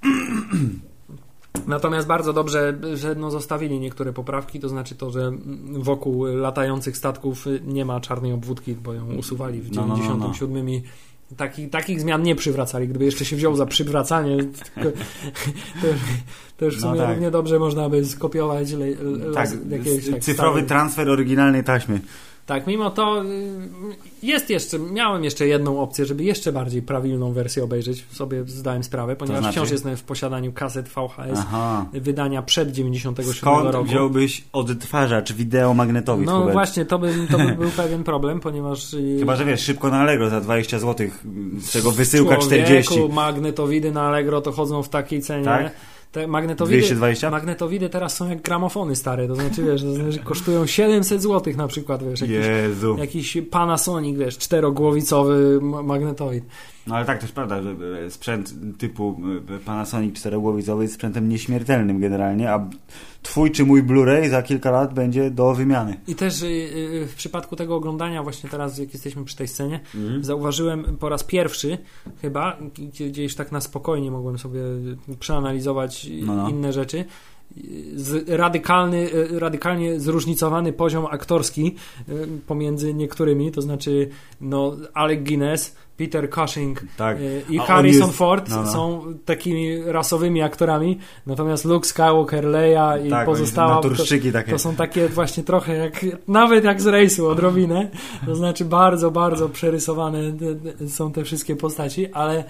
[1.67, 5.33] Natomiast bardzo dobrze, że no zostawili niektóre poprawki, to znaczy to, że
[5.73, 10.03] wokół latających statków nie ma czarnej obwódki, bo ją usuwali w No, no, no, no.
[10.03, 10.83] 97 i
[11.37, 12.88] taki, takich zmian nie przywracali.
[12.88, 14.37] Gdyby jeszcze się wziął za przywracanie,
[14.75, 15.99] to, już-
[16.57, 17.11] to już w No sumie tak.
[17.11, 22.01] równie dobrze można by skopiować le, le, Tak, jakiegoś tak cyfrowy transfer oryginalnej taśmy.
[22.46, 23.26] Tak, mimo to y,
[24.22, 28.05] jest jeszcze, miałem jeszcze jedną opcję, żeby jeszcze bardziej prawilną wersję obejrzeć.
[28.12, 29.57] Sobie zdałem sprawę, ponieważ znaczy?
[29.59, 31.87] wciąż jestem w posiadaniu kaset VHS Aha.
[31.92, 33.85] wydania przed 97 Skąd roku.
[33.85, 36.24] wziąłbyś odtwarzacz wideomagnetowy?
[36.24, 36.52] No Hubert?
[36.52, 40.00] właśnie, to by, to by był pewien problem, ponieważ y, Chyba, że wiesz, szybko na
[40.00, 41.07] Allegro za 20 zł,
[41.59, 42.94] z czego wysyłka człowieku, 40.
[43.12, 45.44] magnetowidy na Allegro to chodzą w takiej cenie.
[45.44, 45.72] Tak?
[46.12, 47.31] Te magnetowidy, 220?
[47.31, 51.68] magnetowidy teraz są jak gramofony stare, to znaczy, wiesz, to znaczy kosztują 700 zł na
[51.68, 52.96] przykład, wiesz, jakiś, Jezu.
[52.98, 56.44] jakiś Panasonic, wiesz, czterogłowicowy ma- magnetowid.
[56.87, 57.75] No ale tak, jest prawda, że
[58.07, 59.21] e, sprzęt typu
[59.57, 62.68] e, Panasonic czterogłowicowy jest sprzętem nieśmiertelnym generalnie, a
[63.23, 65.97] twój czy mój Blu-ray za kilka lat będzie do wymiany.
[66.09, 70.25] I też y, w przypadku tego oglądania, właśnie teraz, jak jesteśmy przy tej scenie, Mhm.
[70.25, 71.79] zauważyłem po raz pierwszy
[72.23, 74.61] chyba, gdzie, gdzieś tak na spokojnie mogłem sobie
[75.21, 76.49] przeanalizować No, no.
[76.49, 77.05] inne rzeczy.
[78.29, 81.75] Radykalny, radykalnie zróżnicowany poziom aktorski
[82.47, 84.09] pomiędzy niektórymi, to znaczy
[84.40, 87.19] no, Alec Guinness, Peter Cushing Tak.
[87.21, 88.73] y, i A on Harrison jest- Ford no, no.
[88.73, 93.91] są takimi rasowymi aktorami, natomiast Luke Skywalker, Leia i tak, pozostała to,
[94.51, 97.91] to są takie właśnie trochę jak, nawet jak z rejsu odrobinę,
[98.27, 100.19] to znaczy bardzo, bardzo przerysowane
[100.88, 102.45] są te wszystkie postaci, ale,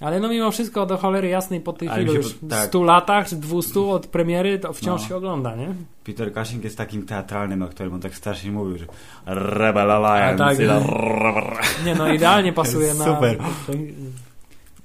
[0.00, 2.64] ale no mimo wszystko do cholery jasnej po tych ilu już po- tak.
[2.68, 5.08] 100 latach, czy 200 od premiery, to wciąż No.
[5.08, 5.68] się ogląda, nie?
[6.04, 8.86] Peter Cushing jest takim teatralnym aktorem, on tak strasznie mówił, że
[9.26, 10.58] Rebel Alliance, tak,
[11.84, 13.04] Nie no, idealnie pasuje na...
[13.04, 13.38] Super.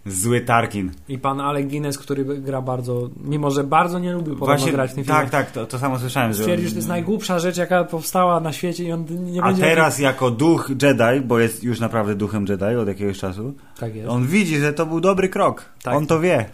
[0.06, 0.92] Zły Tarkin.
[1.10, 4.96] I pan Alec Guinness, który gra bardzo, mimo że bardzo nie lubił Właśnie, grać w
[4.96, 5.20] tym filmie.
[5.22, 6.34] tak, tak, to, to samo słyszałem.
[6.34, 9.62] Stwierdził, że to jest najgłupsza rzecz, jaka powstała na świecie i on nie A będzie...
[9.64, 14.10] teraz jako duch Jedi, bo jest już naprawdę duchem Jedi od jakiegoś czasu, Tak jest.
[14.10, 15.66] on widzi, że to był dobry krok.
[15.84, 15.94] Tak.
[15.96, 16.46] On to wie.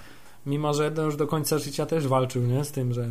[0.47, 2.63] Mimo, że no już do końca życia też walczył, nie?
[2.63, 3.07] Z tym, że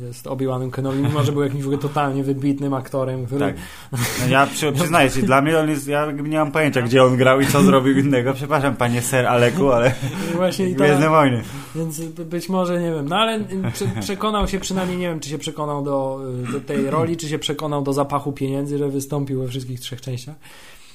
[0.00, 3.40] jest Obi-Wanem Kenobi, mimo, że był jakimś w ogóle totalnie wybitnym aktorem, który...
[3.40, 3.56] Tak.
[3.92, 7.16] No ja przy, przyznaję ci, dla mnie on jest, ja nie mam pojęcia, gdzie on
[7.16, 8.34] grał i co zrobił innego.
[8.34, 9.94] Przepraszam, panie Ser Aleku, ale
[10.34, 11.42] właśnie Gwiezdne to, Wojny.
[11.74, 13.40] Więc być może, nie wiem, no ale
[13.72, 16.20] prze, przekonał się przynajmniej, nie wiem, czy się przekonał do,
[16.52, 20.36] do tej roli, czy się przekonał do zapachu pieniędzy, że wystąpił we wszystkich trzech częściach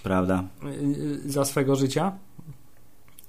[0.04, 0.44] Prawda.
[1.26, 2.12] y, za swego życia.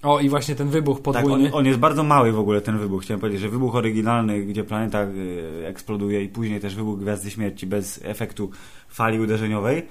[0.02, 1.48] O, i właśnie ten wybuch Tak, podwójny.
[1.48, 3.02] on, on jest bardzo mały w ogóle ten wybuch.
[3.02, 7.66] Chciałem powiedzieć, że wybuch oryginalny, gdzie planeta y, eksploduje i później też wybuch Gwiazdy Śmierci
[7.66, 8.50] bez efektu
[8.88, 9.82] fali uderzeniowej,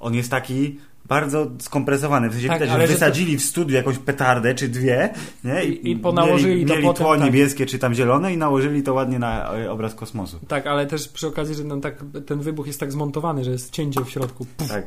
[0.00, 0.78] on jest taki
[1.10, 2.28] bardzo skompresowany.
[2.28, 5.10] W sensie Tak, widać, że wysadzili w studiu jakąś petardę czy dwie
[5.44, 5.64] nie?
[5.64, 7.24] I- i ponałożyli mieli, to mieli potem, tło tak.
[7.24, 10.38] niebieskie czy tam zielone i nałożyli to ładnie na y, obraz kosmosu.
[10.48, 13.72] Tak, ale też przy okazji, że no, tak, ten wybuch jest tak zmontowany, że jest
[13.72, 14.46] cięcie w środku.
[14.68, 14.84] Tak.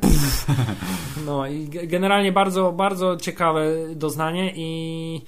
[1.25, 5.21] No i ge- generalnie bardzo, bardzo ciekawe doznanie i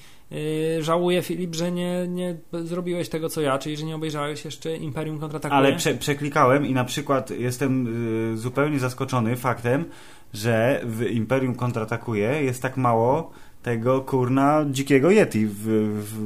[0.80, 5.20] żałuję Filip, że nie, nie zrobiłeś tego co ja, czyli że nie obejrzałeś jeszcze Imperium
[5.20, 5.58] kontratakuje.
[5.58, 7.88] Ale prze, przeklikałem i na przykład jestem
[8.34, 9.86] y, zupełnie zaskoczony faktem,
[10.34, 13.32] że w Imperium kontratakuje jest tak mało
[13.66, 15.54] tego kurna dzikiego Yeti w,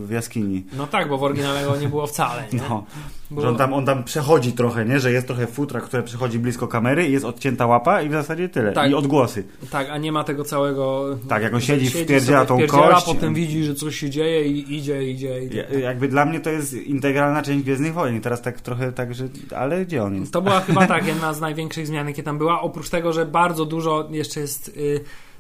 [0.08, 0.64] w, jaskini.
[0.78, 2.44] No tak, bo w oryginale go nie było wcale.
[2.54, 2.60] Nie?
[2.70, 2.86] No,
[3.32, 5.00] Było- że on tam, on tam przechodzi trochę, nie?
[5.00, 8.50] Że jest trochę futra, które przechodzi blisko kamery i jest odcięta łapa i w zasadzie
[8.50, 8.72] tyle.
[8.74, 8.92] Tak.
[8.92, 9.44] I odgłosy.
[9.72, 11.18] Tak, a nie ma tego całego...
[11.30, 13.06] Tak, jak on że siedzi, wpierdziela tą wpierdziela, kość.
[13.06, 15.68] potem widzi, że coś się dzieje i idzie, idzie, idzie.
[15.72, 18.16] Ja- Jakby dla mnie to jest integralna część Gwiezdnych Wojen.
[18.16, 19.28] I teraz tak trochę tak, że...
[19.56, 20.34] Ale gdzie on jest?
[20.34, 22.62] To była chyba tak jedna z największych zmian, jakie tam była.
[22.62, 25.00] Oprócz tego, że bardzo dużo jeszcze jest y,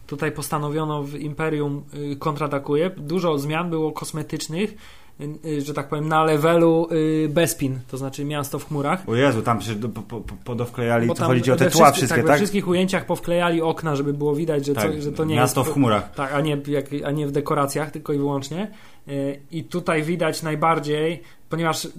[0.09, 2.89] tutaj postanowiono w Imperium y, kontratakuje.
[2.89, 4.73] Dużo zmian było kosmetycznych,
[5.21, 6.87] y, y, że tak powiem, na levelu
[7.29, 9.09] Bespin, to znaczy miasto w chmurach.
[9.09, 11.91] O Jezu, tam przy, po, po, po- podowklejali, Bo to tam chodzi o te tła
[11.91, 12.25] wszystkie, tak?
[12.25, 12.33] tak?
[12.33, 14.95] We wszystkich ujęciach powklejali okna, żeby było widać, że, tak.
[14.95, 15.71] co, że to nie Miasto jest...
[15.71, 16.13] w chmurach.
[16.15, 18.71] Tak, a nie, jak, a nie w dekoracjach, tylko i wyłącznie.
[19.09, 21.91] Y, I tutaj widać najbardziej, ponieważ y,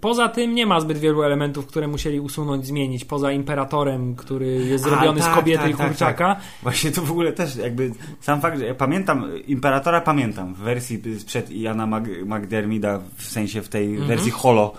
[0.00, 3.04] poza tym nie ma zbyt wielu elementów, które musieli usunąć, zmienić.
[3.04, 6.36] Poza imperatorem, który jest A, zrobiony tak, z kobiety tak, i tak, kurczaka.
[6.62, 11.02] Właśnie to w ogóle też jakby sam fakt, że ja pamiętam, Imperatora pamiętam w wersji
[11.18, 14.08] sprzed Iana Mag McDermida, w sensie w tej Mhm.
[14.08, 14.72] wersji holo.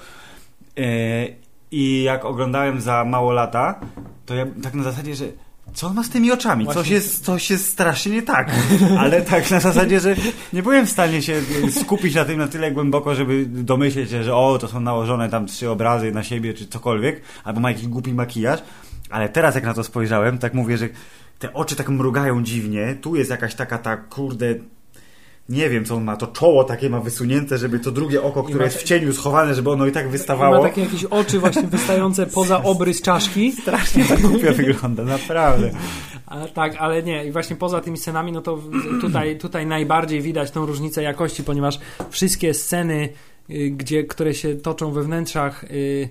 [0.77, 1.27] E,
[1.71, 3.79] I jak oglądałem za mało lata,
[4.25, 5.25] to ja tak na zasadzie, że
[5.73, 6.67] co on ma z tymi oczami?
[6.67, 8.51] Coś jest, coś jest strasznie nie tak.
[8.99, 10.15] Ale tak na zasadzie, że
[10.53, 11.41] nie byłem w stanie się
[11.81, 15.45] skupić na tym na tyle głęboko, żeby domyśleć się, że o, to są nałożone tam
[15.45, 18.59] trzy obrazy na siebie, czy cokolwiek, albo ma jakiś głupi makijaż.
[19.09, 20.89] Ale teraz jak na to spojrzałem, tak mówię, że
[21.39, 24.55] te oczy tak mrugają dziwnie, tu jest jakaś taka ta, kurde,
[25.49, 28.59] nie wiem co on ma, to czoło takie ma wysunięte, żeby to drugie oko, które
[28.59, 30.63] ma jest w cieniu schowane, żeby ono i tak Ma wystawało.
[30.63, 33.51] takie jakieś oczy właśnie wystające poza obrys czaszki.
[33.51, 35.71] Strasznie tak głupio wygląda, naprawdę.
[36.25, 37.25] A, tak, ale nie.
[37.25, 38.59] I właśnie poza tymi scenami, no to
[39.01, 41.79] tutaj, tutaj najbardziej widać tą różnicę jakości, ponieważ
[42.09, 43.09] wszystkie sceny,
[43.49, 46.09] y, gdzie, które się toczą we wnętrzach, y,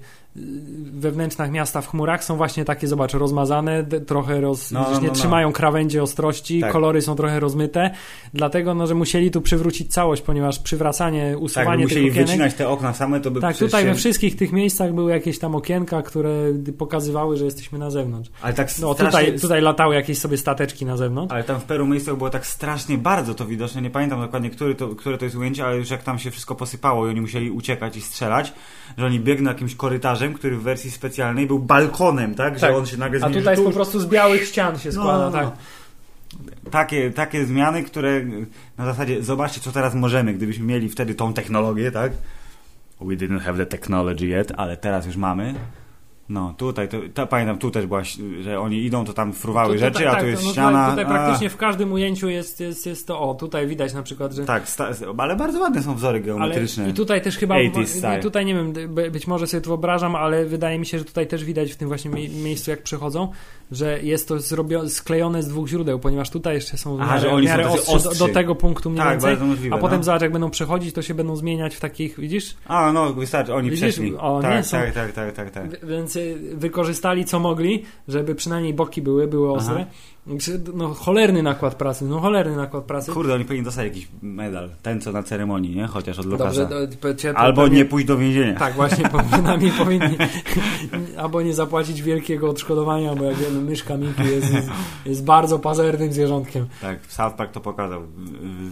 [0.92, 5.08] we wnętrzach miasta w chmurach są właśnie takie, zobacz, rozmazane, trochę roz, No, no, nie
[5.08, 6.72] no, trzymają krawędzi ostrości, Tak.
[6.72, 7.90] kolory są trochę rozmyte,
[8.34, 12.28] dlatego, no, że musieli tu przywrócić całość, ponieważ przywracanie, Tak, usuwanie by musieli tych okienek,
[12.28, 13.88] wycinać te okna same, to by tak, tutaj się...
[13.88, 16.32] we wszystkich tych miejscach były jakieś tam okienka, które
[16.78, 18.30] pokazywały, że jesteśmy na zewnątrz.
[18.42, 19.20] Ale tak No strasznie...
[19.20, 21.32] tutaj, tutaj latały jakieś sobie stateczki na zewnątrz.
[21.34, 23.82] Ale tam w Peru miejscach było tak strasznie bardzo to widoczne.
[23.82, 26.54] Nie pamiętam dokładnie, który to, które to jest ujęcie, ale już jak tam się wszystko
[26.54, 28.52] posypało i oni musieli uciekać i strzelać,
[28.98, 32.60] że oni biegną jakimś korytarzem, który w wersji specjalnej był balkonem, tak?
[32.60, 32.70] Tak.
[32.70, 33.38] Że on się nagle A zmienił.
[33.40, 35.50] tutaj jest tu- po prostu z białych ścian się No, składa, no, no.
[35.50, 35.50] tak.
[36.70, 38.24] Takie, takie zmiany, które
[38.78, 42.12] na zasadzie zobaczcie, co teraz możemy, gdybyśmy mieli wtedy tą technologię, tak?
[43.00, 45.54] We didn't have the technology yet, ale teraz już mamy.
[46.28, 48.02] No, tutaj, to, to, pamiętam, tu też była,
[48.40, 50.90] że oni idą, to tam fruwały rzeczy, tak, a tu tak, jest no ściana.
[50.90, 54.32] Tutaj, tutaj praktycznie w każdym ujęciu jest, jest, jest to, o, tutaj widać na przykład,
[54.32, 54.44] że...
[54.44, 56.88] Tak, sta, ale bardzo ładne są wzory Ale geometryczne.
[56.90, 58.18] i tutaj też chyba, 80s style.
[58.18, 61.04] i tutaj nie wiem, by- być może sobie to wyobrażam, ale wydaje mi się, że
[61.04, 63.28] tutaj też widać w tym właśnie mie- miejscu, jak przechodzą,
[63.72, 67.48] że jest to zrobio- sklejone z dwóch źródeł, ponieważ tutaj jeszcze są Aha, że oni
[67.48, 69.76] są do, do tego punktu mniej Tak, więcej, możliwe.
[69.76, 70.04] a potem no.
[70.04, 72.56] zobacz, jak będą przechodzić, to się będą zmieniać w takich, widzisz?
[72.66, 73.82] A, no, wystarczy, oni Widzisz?
[73.88, 74.16] przeszli.
[74.16, 75.80] O, tak, nie, są- tak, tak, tak, tak, tak.
[75.80, 79.74] W- Więc wykorzystali co mogli, żeby przynajmniej boki były, były ostre.
[79.74, 79.90] Aha.
[80.74, 83.12] No cholerny nakład pracy, no cholerny nakład pracy.
[83.12, 84.70] Kurde, oni powinni dostać jakiś medal.
[84.82, 85.86] Ten, co na ceremonii, nie?
[85.86, 86.64] Chociaż od Lukasa.
[86.64, 86.96] Dobrze,
[87.32, 88.54] to Albo pewnie- nie pójść do więzienia.
[88.58, 90.16] Tak, właśnie, przynajmniej powinni
[91.16, 94.68] albo nie zapłacić wielkiego odszkodowania, bo jak wiemy, myszka Miki jest, jest,
[95.06, 96.66] jest bardzo pazernym zwierzątkiem.
[96.80, 98.02] Tak, South Park to pokazał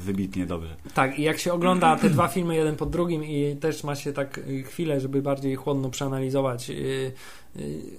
[0.04, 0.76] wybitnie dobrze.
[0.94, 4.12] Tak, i jak się ogląda te dwa filmy jeden po drugim i też ma się
[4.12, 7.12] tak y, chwilę, żeby bardziej chłodno przeanalizować y,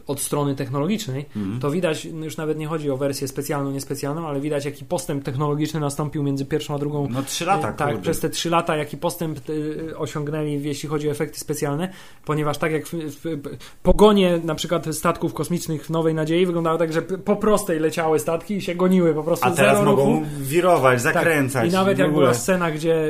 [0.08, 1.60] od strony technologicznej, Mhm.
[1.60, 5.24] to widać, no już nawet nie chodzi o wersję specjalną, niespecjalną, ale widać jaki postęp
[5.24, 8.02] technologiczny nastąpił między pierwszą a drugą No trzy lata, Y, Tak, kurde.
[8.02, 11.90] przez te trzy lata jaki postęp y, osiągnęli, jeśli chodzi o efekty specjalne,
[12.26, 13.40] ponieważ tak jak w, w,
[13.84, 18.54] pogonie na przykład statków kosmicznych w Nowej Nadziei wyglądało tak, że po prostej leciały statki
[18.56, 20.26] i się goniły po prostu A teraz zero mogą ruchu.
[20.40, 21.14] wirować, Tak.
[21.14, 21.70] zakręcać.
[21.70, 23.10] I nawet jak była scena, gdzie y,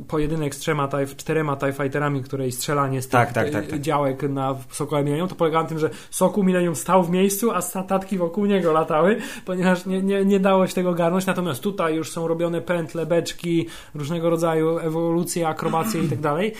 [0.00, 3.64] y, pojedynek z trzema TIE, czterema TIE Fighterami, której strzelanie z tych Tak, tak, tak,
[3.64, 3.80] y, tak.
[3.80, 7.60] działek na Sokole Millennium, to polegało na tym, że Sokół Millennium stał w miejscu, a
[7.60, 11.26] statki wokół niego latały, ponieważ nie, nie, nie dało się tego garnąć.
[11.26, 16.52] Natomiast tutaj już są robione pętle, beczki, różnego rodzaju ewolucje, akrobacje i tak dalej.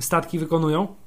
[0.00, 1.01] Statki wykonują.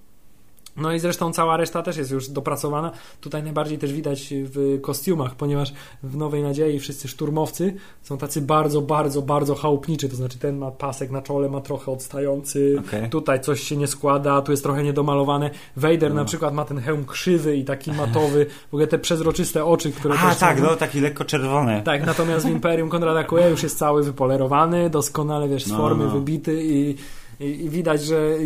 [0.77, 2.91] No i zresztą cała reszta też jest już dopracowana.
[3.21, 8.81] Tutaj najbardziej też widać w kostiumach, ponieważ w Nowej Nadziei wszyscy szturmowcy są tacy bardzo,
[8.81, 10.09] bardzo, bardzo chałupniczy.
[10.09, 12.75] To znaczy ten ma pasek na czole, ma trochę odstający.
[12.87, 13.09] Okej.
[13.09, 15.49] Tutaj coś się nie składa, tu jest trochę niedomalowane.
[15.77, 16.15] Vader No.
[16.15, 18.45] na przykład ma ten hełm krzywy i taki matowy.
[18.71, 20.63] W ogóle te przezroczyste oczy, które A tak, są...
[20.63, 21.81] no taki lekko czerwone.
[21.83, 26.05] Tak, natomiast w Imperium Konrada Kueja już jest cały wypolerowany, doskonale wiesz, z No, formy
[26.05, 26.11] no.
[26.11, 26.95] wybity i,
[27.39, 28.37] i, i widać, że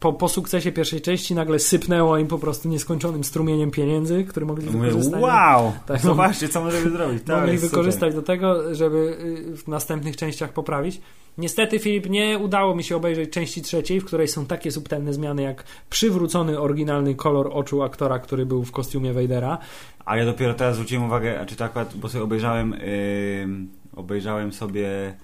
[0.00, 4.66] po, po sukcesie pierwszej części nagle sypnęło im po prostu nieskończonym strumieniem pieniędzy, który mogli
[4.70, 5.22] Mówię, wykorzystać.
[5.22, 7.22] wow, Tak, zobaczcie co możemy zrobić.
[7.22, 7.70] Tak, mogli super.
[7.70, 9.16] wykorzystać do tego, żeby
[9.54, 11.00] y, w następnych częściach poprawić.
[11.38, 15.42] Niestety, Filip, nie udało mi się obejrzeć części trzeciej, w której są takie subtelne zmiany,
[15.42, 19.58] jak przywrócony oryginalny kolor oczu aktora, który był w kostiumie Vadera.
[20.04, 23.48] A ja dopiero teraz zwróciłem uwagę, czy to akurat, bo sobie obejrzałem, yy,
[23.96, 25.14] obejrzałem sobie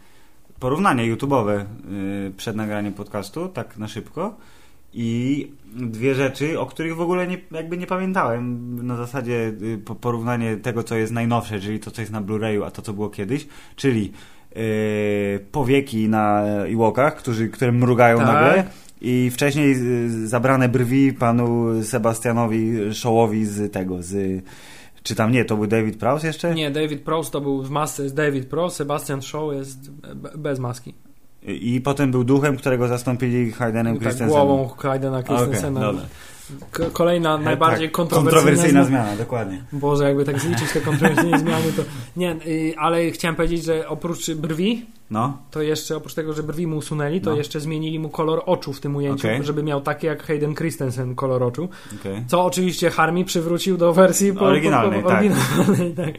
[0.63, 4.37] porównanie YouTube'owe yy, przed nagraniem podcastu, tak na szybko.
[4.95, 8.77] I dwie rzeczy, o których w ogóle nie, jakby nie pamiętałem.
[8.87, 9.53] Na zasadzie
[9.85, 12.93] po- porównanie tego, co jest najnowsze, czyli to, co jest na Blu-rayu, a to, co
[12.93, 13.47] było kiedyś.
[13.77, 14.13] Czyli
[14.57, 14.61] yy,
[15.53, 18.27] powieki na Iwokach, którzy, które mrugają Tak.
[18.27, 18.65] nagle.
[19.01, 24.45] I wcześniej y, zabrane brwi panu Sebastianowi Showowi z tego, z...
[25.03, 26.55] Czy tam nie, to był David Prowse jeszcze?
[26.55, 30.59] Nie, David Prost to był w masce, jest David Prost, Sebastian Shaw jest be- bez
[30.59, 30.95] maski.
[31.43, 34.47] I potem był duchem, którego zastąpili Haydenem Tak, Christensenem.
[34.47, 35.81] głową Haydena Christensena.
[35.81, 36.03] dobra.
[36.71, 39.05] K- kolejna najbardziej tak, kontrowersyjna, kontrowersyjna zmiana.
[39.05, 39.65] zmiana, dokładnie.
[39.73, 41.83] Boże, jakby tak zliczyć te kontrowersyjne zmiany, to
[42.17, 46.67] nie, y, ale chciałem powiedzieć, że oprócz brwi, No, to jeszcze oprócz tego, że brwi
[46.67, 47.37] mu usunęli, to No.
[47.37, 49.45] jeszcze zmienili mu kolor oczu w tym ujęciu, Okej.
[49.45, 51.69] żeby miał takie jak Hayden Christensen kolor oczu.
[52.01, 52.25] okej.
[52.27, 55.19] Co oczywiście Harmi przywrócił do wersji po, Oryginalnej, po, po, tak.
[55.19, 56.15] oryginalnej, tak.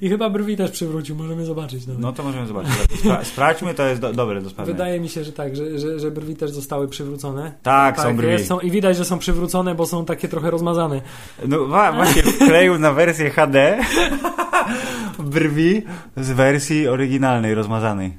[0.00, 1.86] I chyba brwi też przywrócił, możemy zobaczyć.
[1.86, 2.02] Nawet.
[2.02, 2.72] No to możemy zobaczyć.
[3.04, 4.78] Spra- sprawdźmy, to jest do, dobre do sprawdzenia.
[4.78, 7.52] Wydaje mi się, że tak, że, że, że brwi też zostały przywrócone.
[7.62, 8.28] Tak, są brwi.
[8.28, 11.00] Jest, są, I widać, że są przywrócone, bo są takie trochę rozmazane.
[11.48, 13.78] No właśnie wkleił na wersję HD
[15.18, 15.82] brwi
[16.16, 18.12] z wersji oryginalnej, rozmazanej.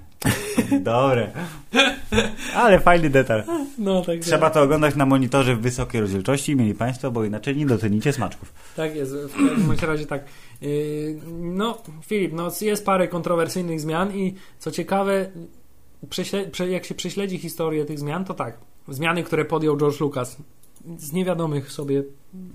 [0.81, 1.31] Dobre.
[2.55, 3.43] Ale fajny detal.
[3.77, 7.65] No, tak, Trzeba to oglądać na monitorze w wysokiej rozdzielczości, mieli Państwo, bo inaczej nie
[7.65, 8.53] docenicie smaczków.
[8.75, 9.13] tak jest.
[9.13, 10.23] W każdym razie tak.
[10.61, 15.29] Yy, No, Filip, no, jest parę kontrowersyjnych zmian i co ciekawe,
[16.69, 18.57] jak się prześledzi historię tych zmian, to tak.
[18.87, 20.37] Zmiany, które podjął George Lucas.
[20.97, 22.03] Z niewiadomych sobie,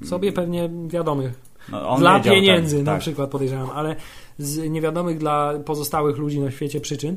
[0.04, 3.00] sobie pewnie wiadomych No, dla pieniędzy tak, na tak.
[3.00, 3.96] przykład podejrzewam, ale
[4.38, 7.16] z niewiadomych dla pozostałych ludzi na świecie przyczyn.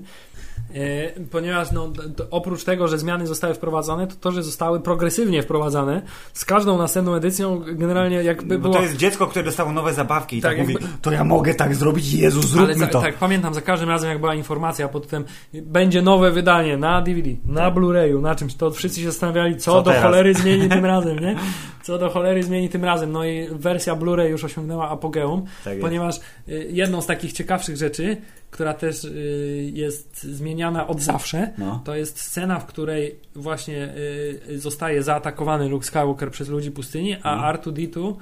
[0.75, 1.91] E, ponieważ no,
[2.31, 6.01] oprócz tego, że zmiany zostały wprowadzone, to to, że zostały progresywnie wprowadzane,
[6.33, 8.73] z każdą następną edycją generalnie jakby Bo było...
[8.75, 11.53] to jest dziecko, które dostało nowe zabawki i tak, Tak, mówi, jakby- to ja mogę
[11.55, 13.01] tak zrobić, Jezu, zróbmy Ale za, to.
[13.01, 17.29] tak, pamiętam, za każdym razem jak była informacja pod tym, będzie nowe wydanie na DVD,
[17.45, 20.03] na Blu-rayu, na czymś, to wszyscy się zastanawiali, co, Co do teraz?
[20.05, 21.35] cholery zmieni tym razem, nie?
[21.83, 23.11] Co do cholery zmieni tym razem.
[23.11, 26.15] No i wersja Blu-ray już osiągnęła apogeum, Tak ponieważ
[26.49, 28.17] y, jedną z takich ciekawszych rzeczy,
[28.55, 31.81] która też y, jest zmieniana od zawsze, No.
[31.85, 33.93] to jest scena, w której właśnie
[34.49, 37.55] y, zostaje zaatakowany Luke Skywalker przez ludzi pustyni, a Mhm.
[37.57, 38.13] R2D2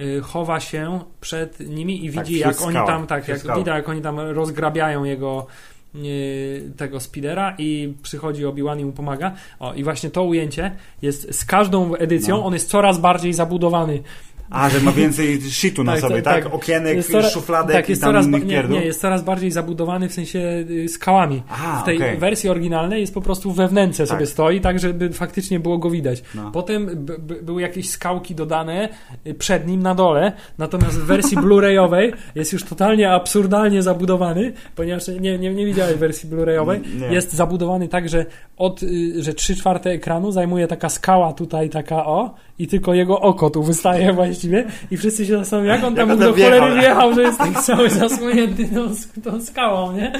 [0.00, 3.88] y, chowa się przed nimi i Tak, widzi, jak oni tam, tak, jak widać, jak
[3.88, 5.46] oni tam rozgrabiają jego
[5.94, 9.32] y, tego speedera i przychodzi Obi-Wan i mu pomaga.
[9.58, 10.70] O, i właśnie to ujęcie
[11.02, 12.44] jest z każdą edycją, No.
[12.44, 14.02] on jest coraz bardziej zabudowany.
[14.50, 16.44] A, że ma więcej shitu na Tak, sobie, tak, tak?
[16.44, 16.54] tak.
[16.54, 18.78] Okienek, Jest coraz- szufladek tak, i jest tam coraz, innych nie, pierdół.
[18.78, 20.38] nie, jest coraz bardziej zabudowany w sensie
[20.70, 21.42] y, skałami.
[21.80, 22.16] W tej okej.
[22.18, 24.28] wersji oryginalnej jest po prostu we wnęce sobie Tak.
[24.28, 26.22] stoi, tak żeby faktycznie było go widać.
[26.34, 26.50] No.
[26.50, 27.06] Potem
[27.42, 28.88] były jakieś skałki dodane
[29.26, 35.08] y, przed nim na dole, natomiast w wersji Blu-rayowej jest już totalnie absurdalnie zabudowany, ponieważ
[35.08, 36.80] nie, nie, nie widziałeś wersji Blu-rayowej.
[37.10, 42.06] Jest zabudowany tak, że od, y, że 3 czwarte ekranu zajmuje taka skała tutaj, taka
[42.06, 46.08] o, i tylko jego oko tu wystaje właściwie i wszyscy się zastanawiają, jak on tam
[46.08, 48.90] Jak on do cholery wjechał, że jest tak cały zasłonięty tą,
[49.30, 50.12] tą skałą, nie?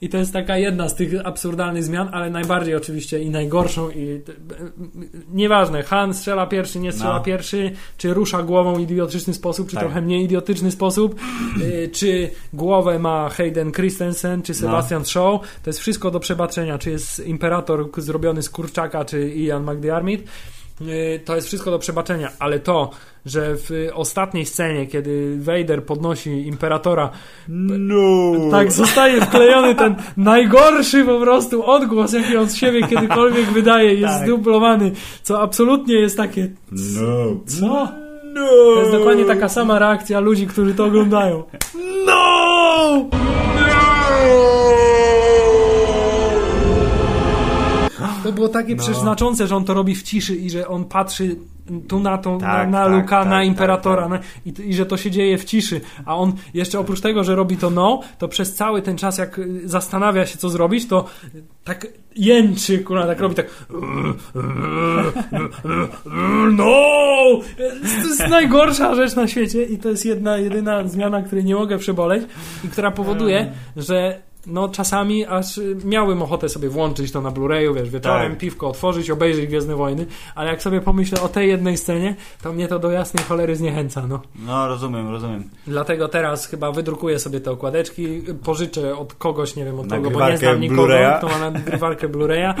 [0.00, 4.20] I to jest taka jedna z tych absurdalnych zmian, ale najbardziej oczywiście i najgorszą i
[5.32, 7.20] nieważne, Han strzela pierwszy, nie strzela No.
[7.20, 9.84] pierwszy, czy rusza głową w idiotyczny sposób, czy Tak.
[9.84, 11.20] trochę mniej idiotyczny sposób,
[11.62, 16.90] y, czy głowę ma Hayden Christensen, czy Sebastian Shaw, to jest wszystko do przebaczenia, czy
[16.90, 20.24] jest Imperator zrobiony z kurczaka, czy Ian McDiarmid,
[21.24, 22.90] to jest wszystko do przebaczenia, ale to,
[23.26, 27.10] że w ostatniej scenie, kiedy Vader podnosi Imperatora
[27.48, 28.32] No!
[28.50, 34.14] tak, zostaje wklejony ten najgorszy po prostu odgłos, jaki on z siebie kiedykolwiek wydaje, jest
[34.14, 34.22] Tak.
[34.26, 37.40] zdublowany, co absolutnie jest takie No!
[37.46, 37.66] co?
[38.34, 38.74] No!
[38.74, 41.42] To jest dokładnie taka sama reakcja ludzi, którzy to oglądają.
[42.06, 43.08] No!
[48.28, 48.82] To było takie No.
[48.82, 51.36] przecież znaczące, że on to robi w ciszy i że on patrzy
[51.88, 54.22] tu na tą, Tak, na, na tak, Luka, tak, na tak, Imperatora tak.
[54.46, 55.80] I, i że to się dzieje w ciszy.
[56.04, 59.38] A on jeszcze oprócz tego, że robi to no, to przez cały ten czas jak
[59.38, 61.04] y, zastanawia się co zrobić, to
[61.64, 63.46] tak jęczy, kurwa, tak robi tak
[66.52, 66.74] no!
[68.02, 71.78] To jest najgorsza rzecz na świecie i to jest jedna, jedyna zmiana, której nie mogę
[71.78, 72.22] przeboleć
[72.64, 77.90] i która powoduje, że no czasami aż miałem ochotę sobie włączyć to na Blu-rayu, wiesz,
[77.90, 78.38] wieczorem, Tak.
[78.40, 82.68] piwko otworzyć, obejrzeć Gwiezdne Wojny, ale jak sobie pomyślę o tej jednej scenie, to mnie
[82.68, 84.20] to do jasnej cholery zniechęca, no.
[84.46, 85.44] No, rozumiem, rozumiem.
[85.66, 90.30] Dlatego teraz chyba wydrukuję sobie te okładeczki, pożyczę od kogoś, nie wiem od kogo, bo
[90.30, 92.54] nie znam nikogo, kto ma nagrywarkę Blu-raya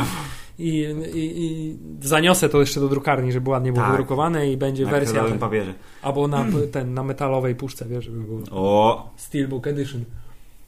[0.58, 0.68] i,
[1.14, 3.90] i, i zaniosę to jeszcze do drukarni, żeby ładnie było Tak.
[3.92, 5.74] wydrukowane i będzie Na wersja królowym papierze.
[6.02, 9.10] albo na, ten, na metalowej puszce, wiesz, żeby było O!
[9.16, 10.04] Steelbook Edition.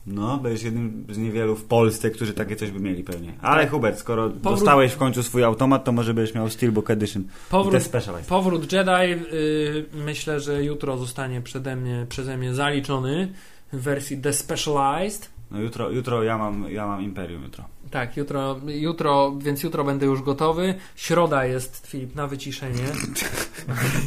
[0.06, 3.32] No, będziesz jednym z niewielu w Polsce, którzy takie coś by mieli pewnie.
[3.42, 3.70] Ale Tak.
[3.70, 7.24] Hubert, skoro Powrót- dostałeś w końcu swój automat, to może będziesz miał Steelbook Edition.
[7.50, 7.82] Powrót,
[8.28, 13.32] powrót Jedi y, myślę, że jutro zostanie przede mnie, przeze mnie zaliczony
[13.72, 15.30] w wersji The Specialized.
[15.50, 17.64] No jutro, jutro ja mam, ja mam Imperium jutro.
[17.90, 20.74] Tak, jutro, jutro, więc jutro będę już gotowy.
[20.96, 22.84] Środa jest, Filip, na wyciszenie.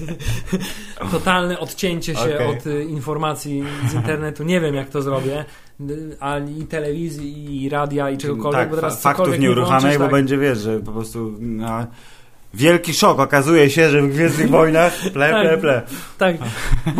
[1.11, 2.47] Totalne odcięcie się Okej.
[2.47, 4.43] od y, informacji z internetu.
[4.43, 5.45] Nie wiem, jak to zrobię.
[6.19, 10.11] Ani telewizji, i radia, i czegokolwiek, tak, bo teraz fa- faktów nie uruchamiaj, bo tak.
[10.11, 11.35] będzie, wiesz, że po prostu...
[11.39, 11.87] No,
[12.53, 15.41] wielki szok, okazuje się, że w Gwiezdnych Wojnach ple, Tak.
[15.47, 15.81] ple, ple.
[16.17, 16.35] Tak,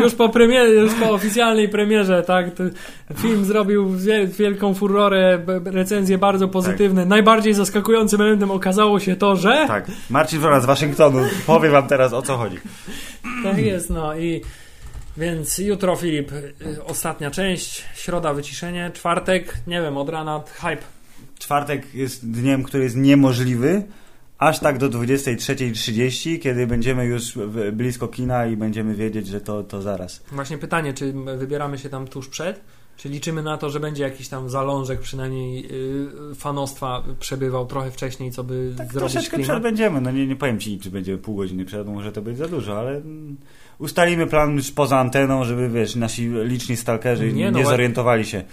[0.04, 2.46] już po premierze, już po oficjalnej premierze, tak,
[3.18, 7.06] film zrobił wie- wielką furorę, recenzje bardzo pozytywne.
[7.06, 12.14] Najbardziej zaskakującym elementem okazało się to, że Tak, Marcin Wrona z Waszyngtonu powie wam teraz
[12.14, 12.58] o co chodzi.
[13.44, 14.42] tak jest, no i
[15.18, 16.54] więc jutro Filip, y,
[16.86, 20.84] ostatnia część, środa wyciszenie, czwartek, nie wiem, od rana hype.
[21.40, 23.84] Czwartek jest dniem, który jest niemożliwy,
[24.38, 27.38] aż tak do 23.30, kiedy będziemy już
[27.74, 30.24] blisko kina i będziemy wiedzieć, że to, to zaraz.
[30.32, 32.62] Właśnie pytanie, czy wybieramy się tam tuż przed?
[32.98, 35.66] Czy liczymy na to, że będzie jakiś tam zalążek przynajmniej
[36.32, 39.52] y, fanostwa przebywał trochę wcześniej, co by Tak zrobić troszeczkę klimat?
[39.52, 42.38] przed będziemy, no nie, nie powiem Ci, czy będzie pół godziny przed, może to być
[42.38, 43.38] za dużo, ale mm,
[43.80, 48.44] ustalimy plan już poza anteną, żeby, wiesz, nasi liczni stalkerzy Nie, nie, no, zorientowali się.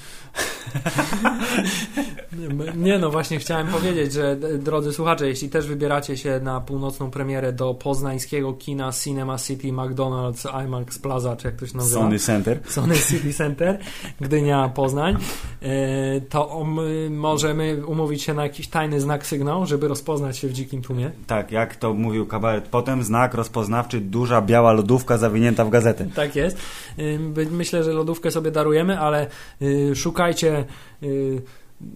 [2.77, 7.53] Nie no, właśnie chciałem powiedzieć, że drodzy słuchacze, jeśli też wybieracie się na północną premierę
[7.53, 12.01] do poznańskiego kina Cinema City McDonald's IMAX Plaza, czy jak to się nazywa?
[12.01, 12.61] Sony Center.
[12.69, 13.79] Sony City Center,
[14.21, 15.17] Gdynia, Poznań,
[15.63, 16.65] e, to
[17.11, 21.11] możemy umówić się na jakiś tajny znak sygnał, żeby rozpoznać się w dzikim tłumie.
[21.27, 22.69] Tak, jak to mówił kabaret.
[22.69, 26.07] Potem znak rozpoznawczy, duża biała lodówka zawinięta w gazetę.
[26.15, 26.59] Tak jest.
[26.99, 27.19] Y,
[27.51, 29.27] Myślę, że lodówkę sobie darujemy, ale
[29.63, 30.65] y, szukajcie
[31.03, 31.43] y,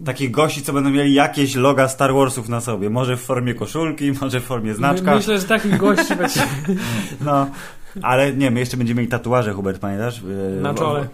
[0.04, 2.90] Takich gości, co będą mieli jakieś loga Star Warsów na sobie.
[2.90, 5.10] Może w formie koszulki, może w formie znaczka.
[5.10, 6.40] My, myślę, że takich gości będzie
[7.20, 7.50] No,
[8.02, 10.22] ale nie, my jeszcze będziemy mieli tatuaże, Hubert, pamiętasz?
[10.22, 11.08] Yy, na czole.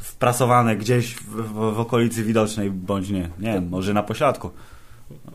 [0.00, 3.28] Wprasowane gdzieś w, w, w okolicy widocznej, bądź nie.
[3.38, 4.50] Nie wiem, może na pośladku.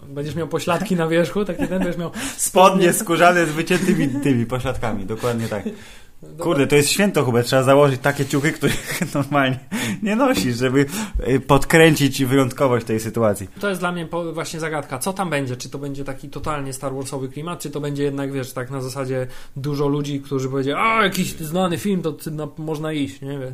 [0.08, 5.06] Będziesz miał pośladki na wierzchu, tak ten będziesz miał Spodnie skórzane z wyciętymi tymi pośladkami,
[5.06, 5.64] dokładnie tak.
[6.40, 9.60] Kurde, to jest święto, Hubert, trzeba założyć takie ciuchy, których normalnie
[10.04, 10.86] nie nosisz, żeby
[11.28, 13.48] y, podkręcić wyjątkowość tej sytuacji.
[13.60, 15.00] To jest dla mnie właśnie zagadka.
[15.00, 15.56] Co tam będzie?
[15.58, 18.82] Czy to będzie taki totalnie Star Warsowy klimat, czy to będzie jednak, wiesz, tak na
[18.82, 23.54] zasadzie dużo ludzi, którzy powiedzieli, a jakiś znany film, to na, można iść, nie wiem.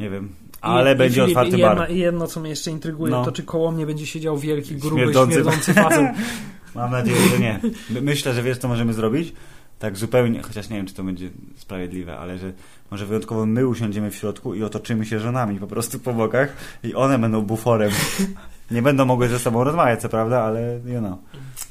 [0.00, 0.28] Nie wiem,
[0.60, 1.90] ale I, będzie i Filip, otwarty i bar.
[1.90, 3.24] I jedno, co mnie jeszcze intryguje, No.
[3.24, 6.06] to czy koło mnie będzie siedział wielki, gruby, Śmierdzący- śmierdzący facet.
[6.74, 7.60] Mam nadzieję, że nie.
[7.90, 9.32] My- Myślę, że wiesz, co możemy zrobić?
[9.78, 12.52] Tak zupełnie, chociaż nie wiem, czy to będzie sprawiedliwe, ale że
[12.90, 16.94] może wyjątkowo my usiądziemy w środku i otoczymy się żonami po prostu po bokach i
[16.94, 17.90] one będą buforem.
[18.70, 21.18] Nie będą mogły ze sobą rozmawiać, co prawda, ale you know.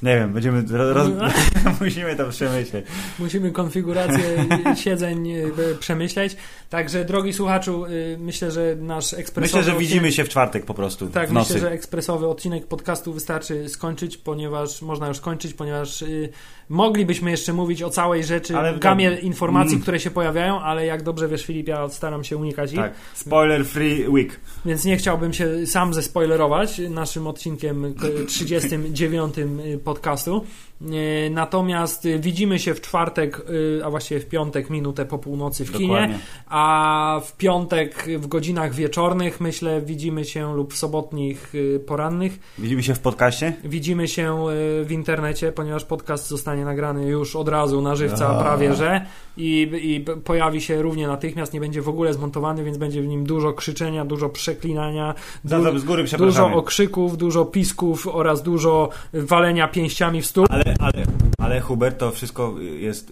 [0.04, 0.64] Nie wiem, będziemy.
[0.72, 1.10] Ro, roz...
[1.82, 2.86] musimy to przemyśleć.
[3.20, 4.46] Musimy konfigurację
[4.84, 6.36] siedzeń y, przemyśleć.
[6.70, 9.58] Także, drogi słuchaczu, y, myślę, że nasz ekspresowy.
[9.60, 11.08] Myślę, że widzimy się w czwartek po prostu.
[11.08, 16.30] Tak, myślę, że ekspresowy odcinek podcastu wystarczy skończyć, ponieważ można już skończyć, ponieważ y,
[16.70, 19.82] moglibyśmy jeszcze mówić o całej rzeczy, Ale- gamie informacji, Mm.
[19.82, 22.80] które się pojawiają, ale jak dobrze wiesz, Filip, ja staram się unikać ich.
[22.80, 22.94] Tak.
[23.14, 24.40] Spoiler free week.
[24.66, 29.36] Więc nie chciałbym się sam zespoilerować naszym odcinkiem k- 39
[29.78, 30.46] podcastu.
[30.84, 33.42] E, Natomiast e, widzimy się w czwartek,
[33.80, 36.20] e, a właściwie w piątek, minutę po północy w kinie, Dokładnie.
[36.48, 42.40] a w piątek w godzinach wieczornych, myślę, widzimy się lub w sobotnich e, porannych.
[42.58, 43.54] Widzimy się w podcaście.
[43.64, 44.46] Widzimy się
[44.84, 48.42] w internecie, ponieważ podcast zostanie nagrany już od razu na żywca A.
[48.44, 49.06] prawie, że
[49.38, 53.26] i, i pojawi się równie natychmiast, nie będzie w ogóle zmontowany, więc będzie w nim
[53.26, 55.14] dużo krzyczenia, dużo przeklinania,
[55.44, 60.46] du- z góry dużo okrzyków, dużo pisków oraz dużo walenia pięściami w stół.
[60.50, 61.06] Ale, ale,
[61.38, 63.12] ale Hubert, to wszystko jest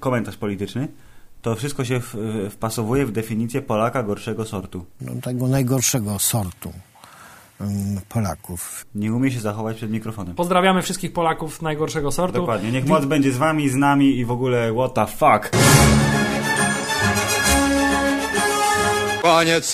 [0.00, 0.88] komentarz polityczny.
[1.42, 2.16] To wszystko się w,
[2.50, 4.84] wpasowuje w definicję Polaka gorszego sortu.
[5.00, 6.72] no, tego najgorszego sortu
[7.60, 8.86] mm, Polaków.
[8.94, 10.34] Nie umie się zachować przed mikrofonem.
[10.34, 12.38] Pozdrawiamy wszystkich Polaków najgorszego sortu.
[12.38, 12.72] Dokładnie.
[12.72, 15.50] Niech moc będzie z wami, z nami i w ogóle what the fuck.
[19.22, 19.66] Koniec.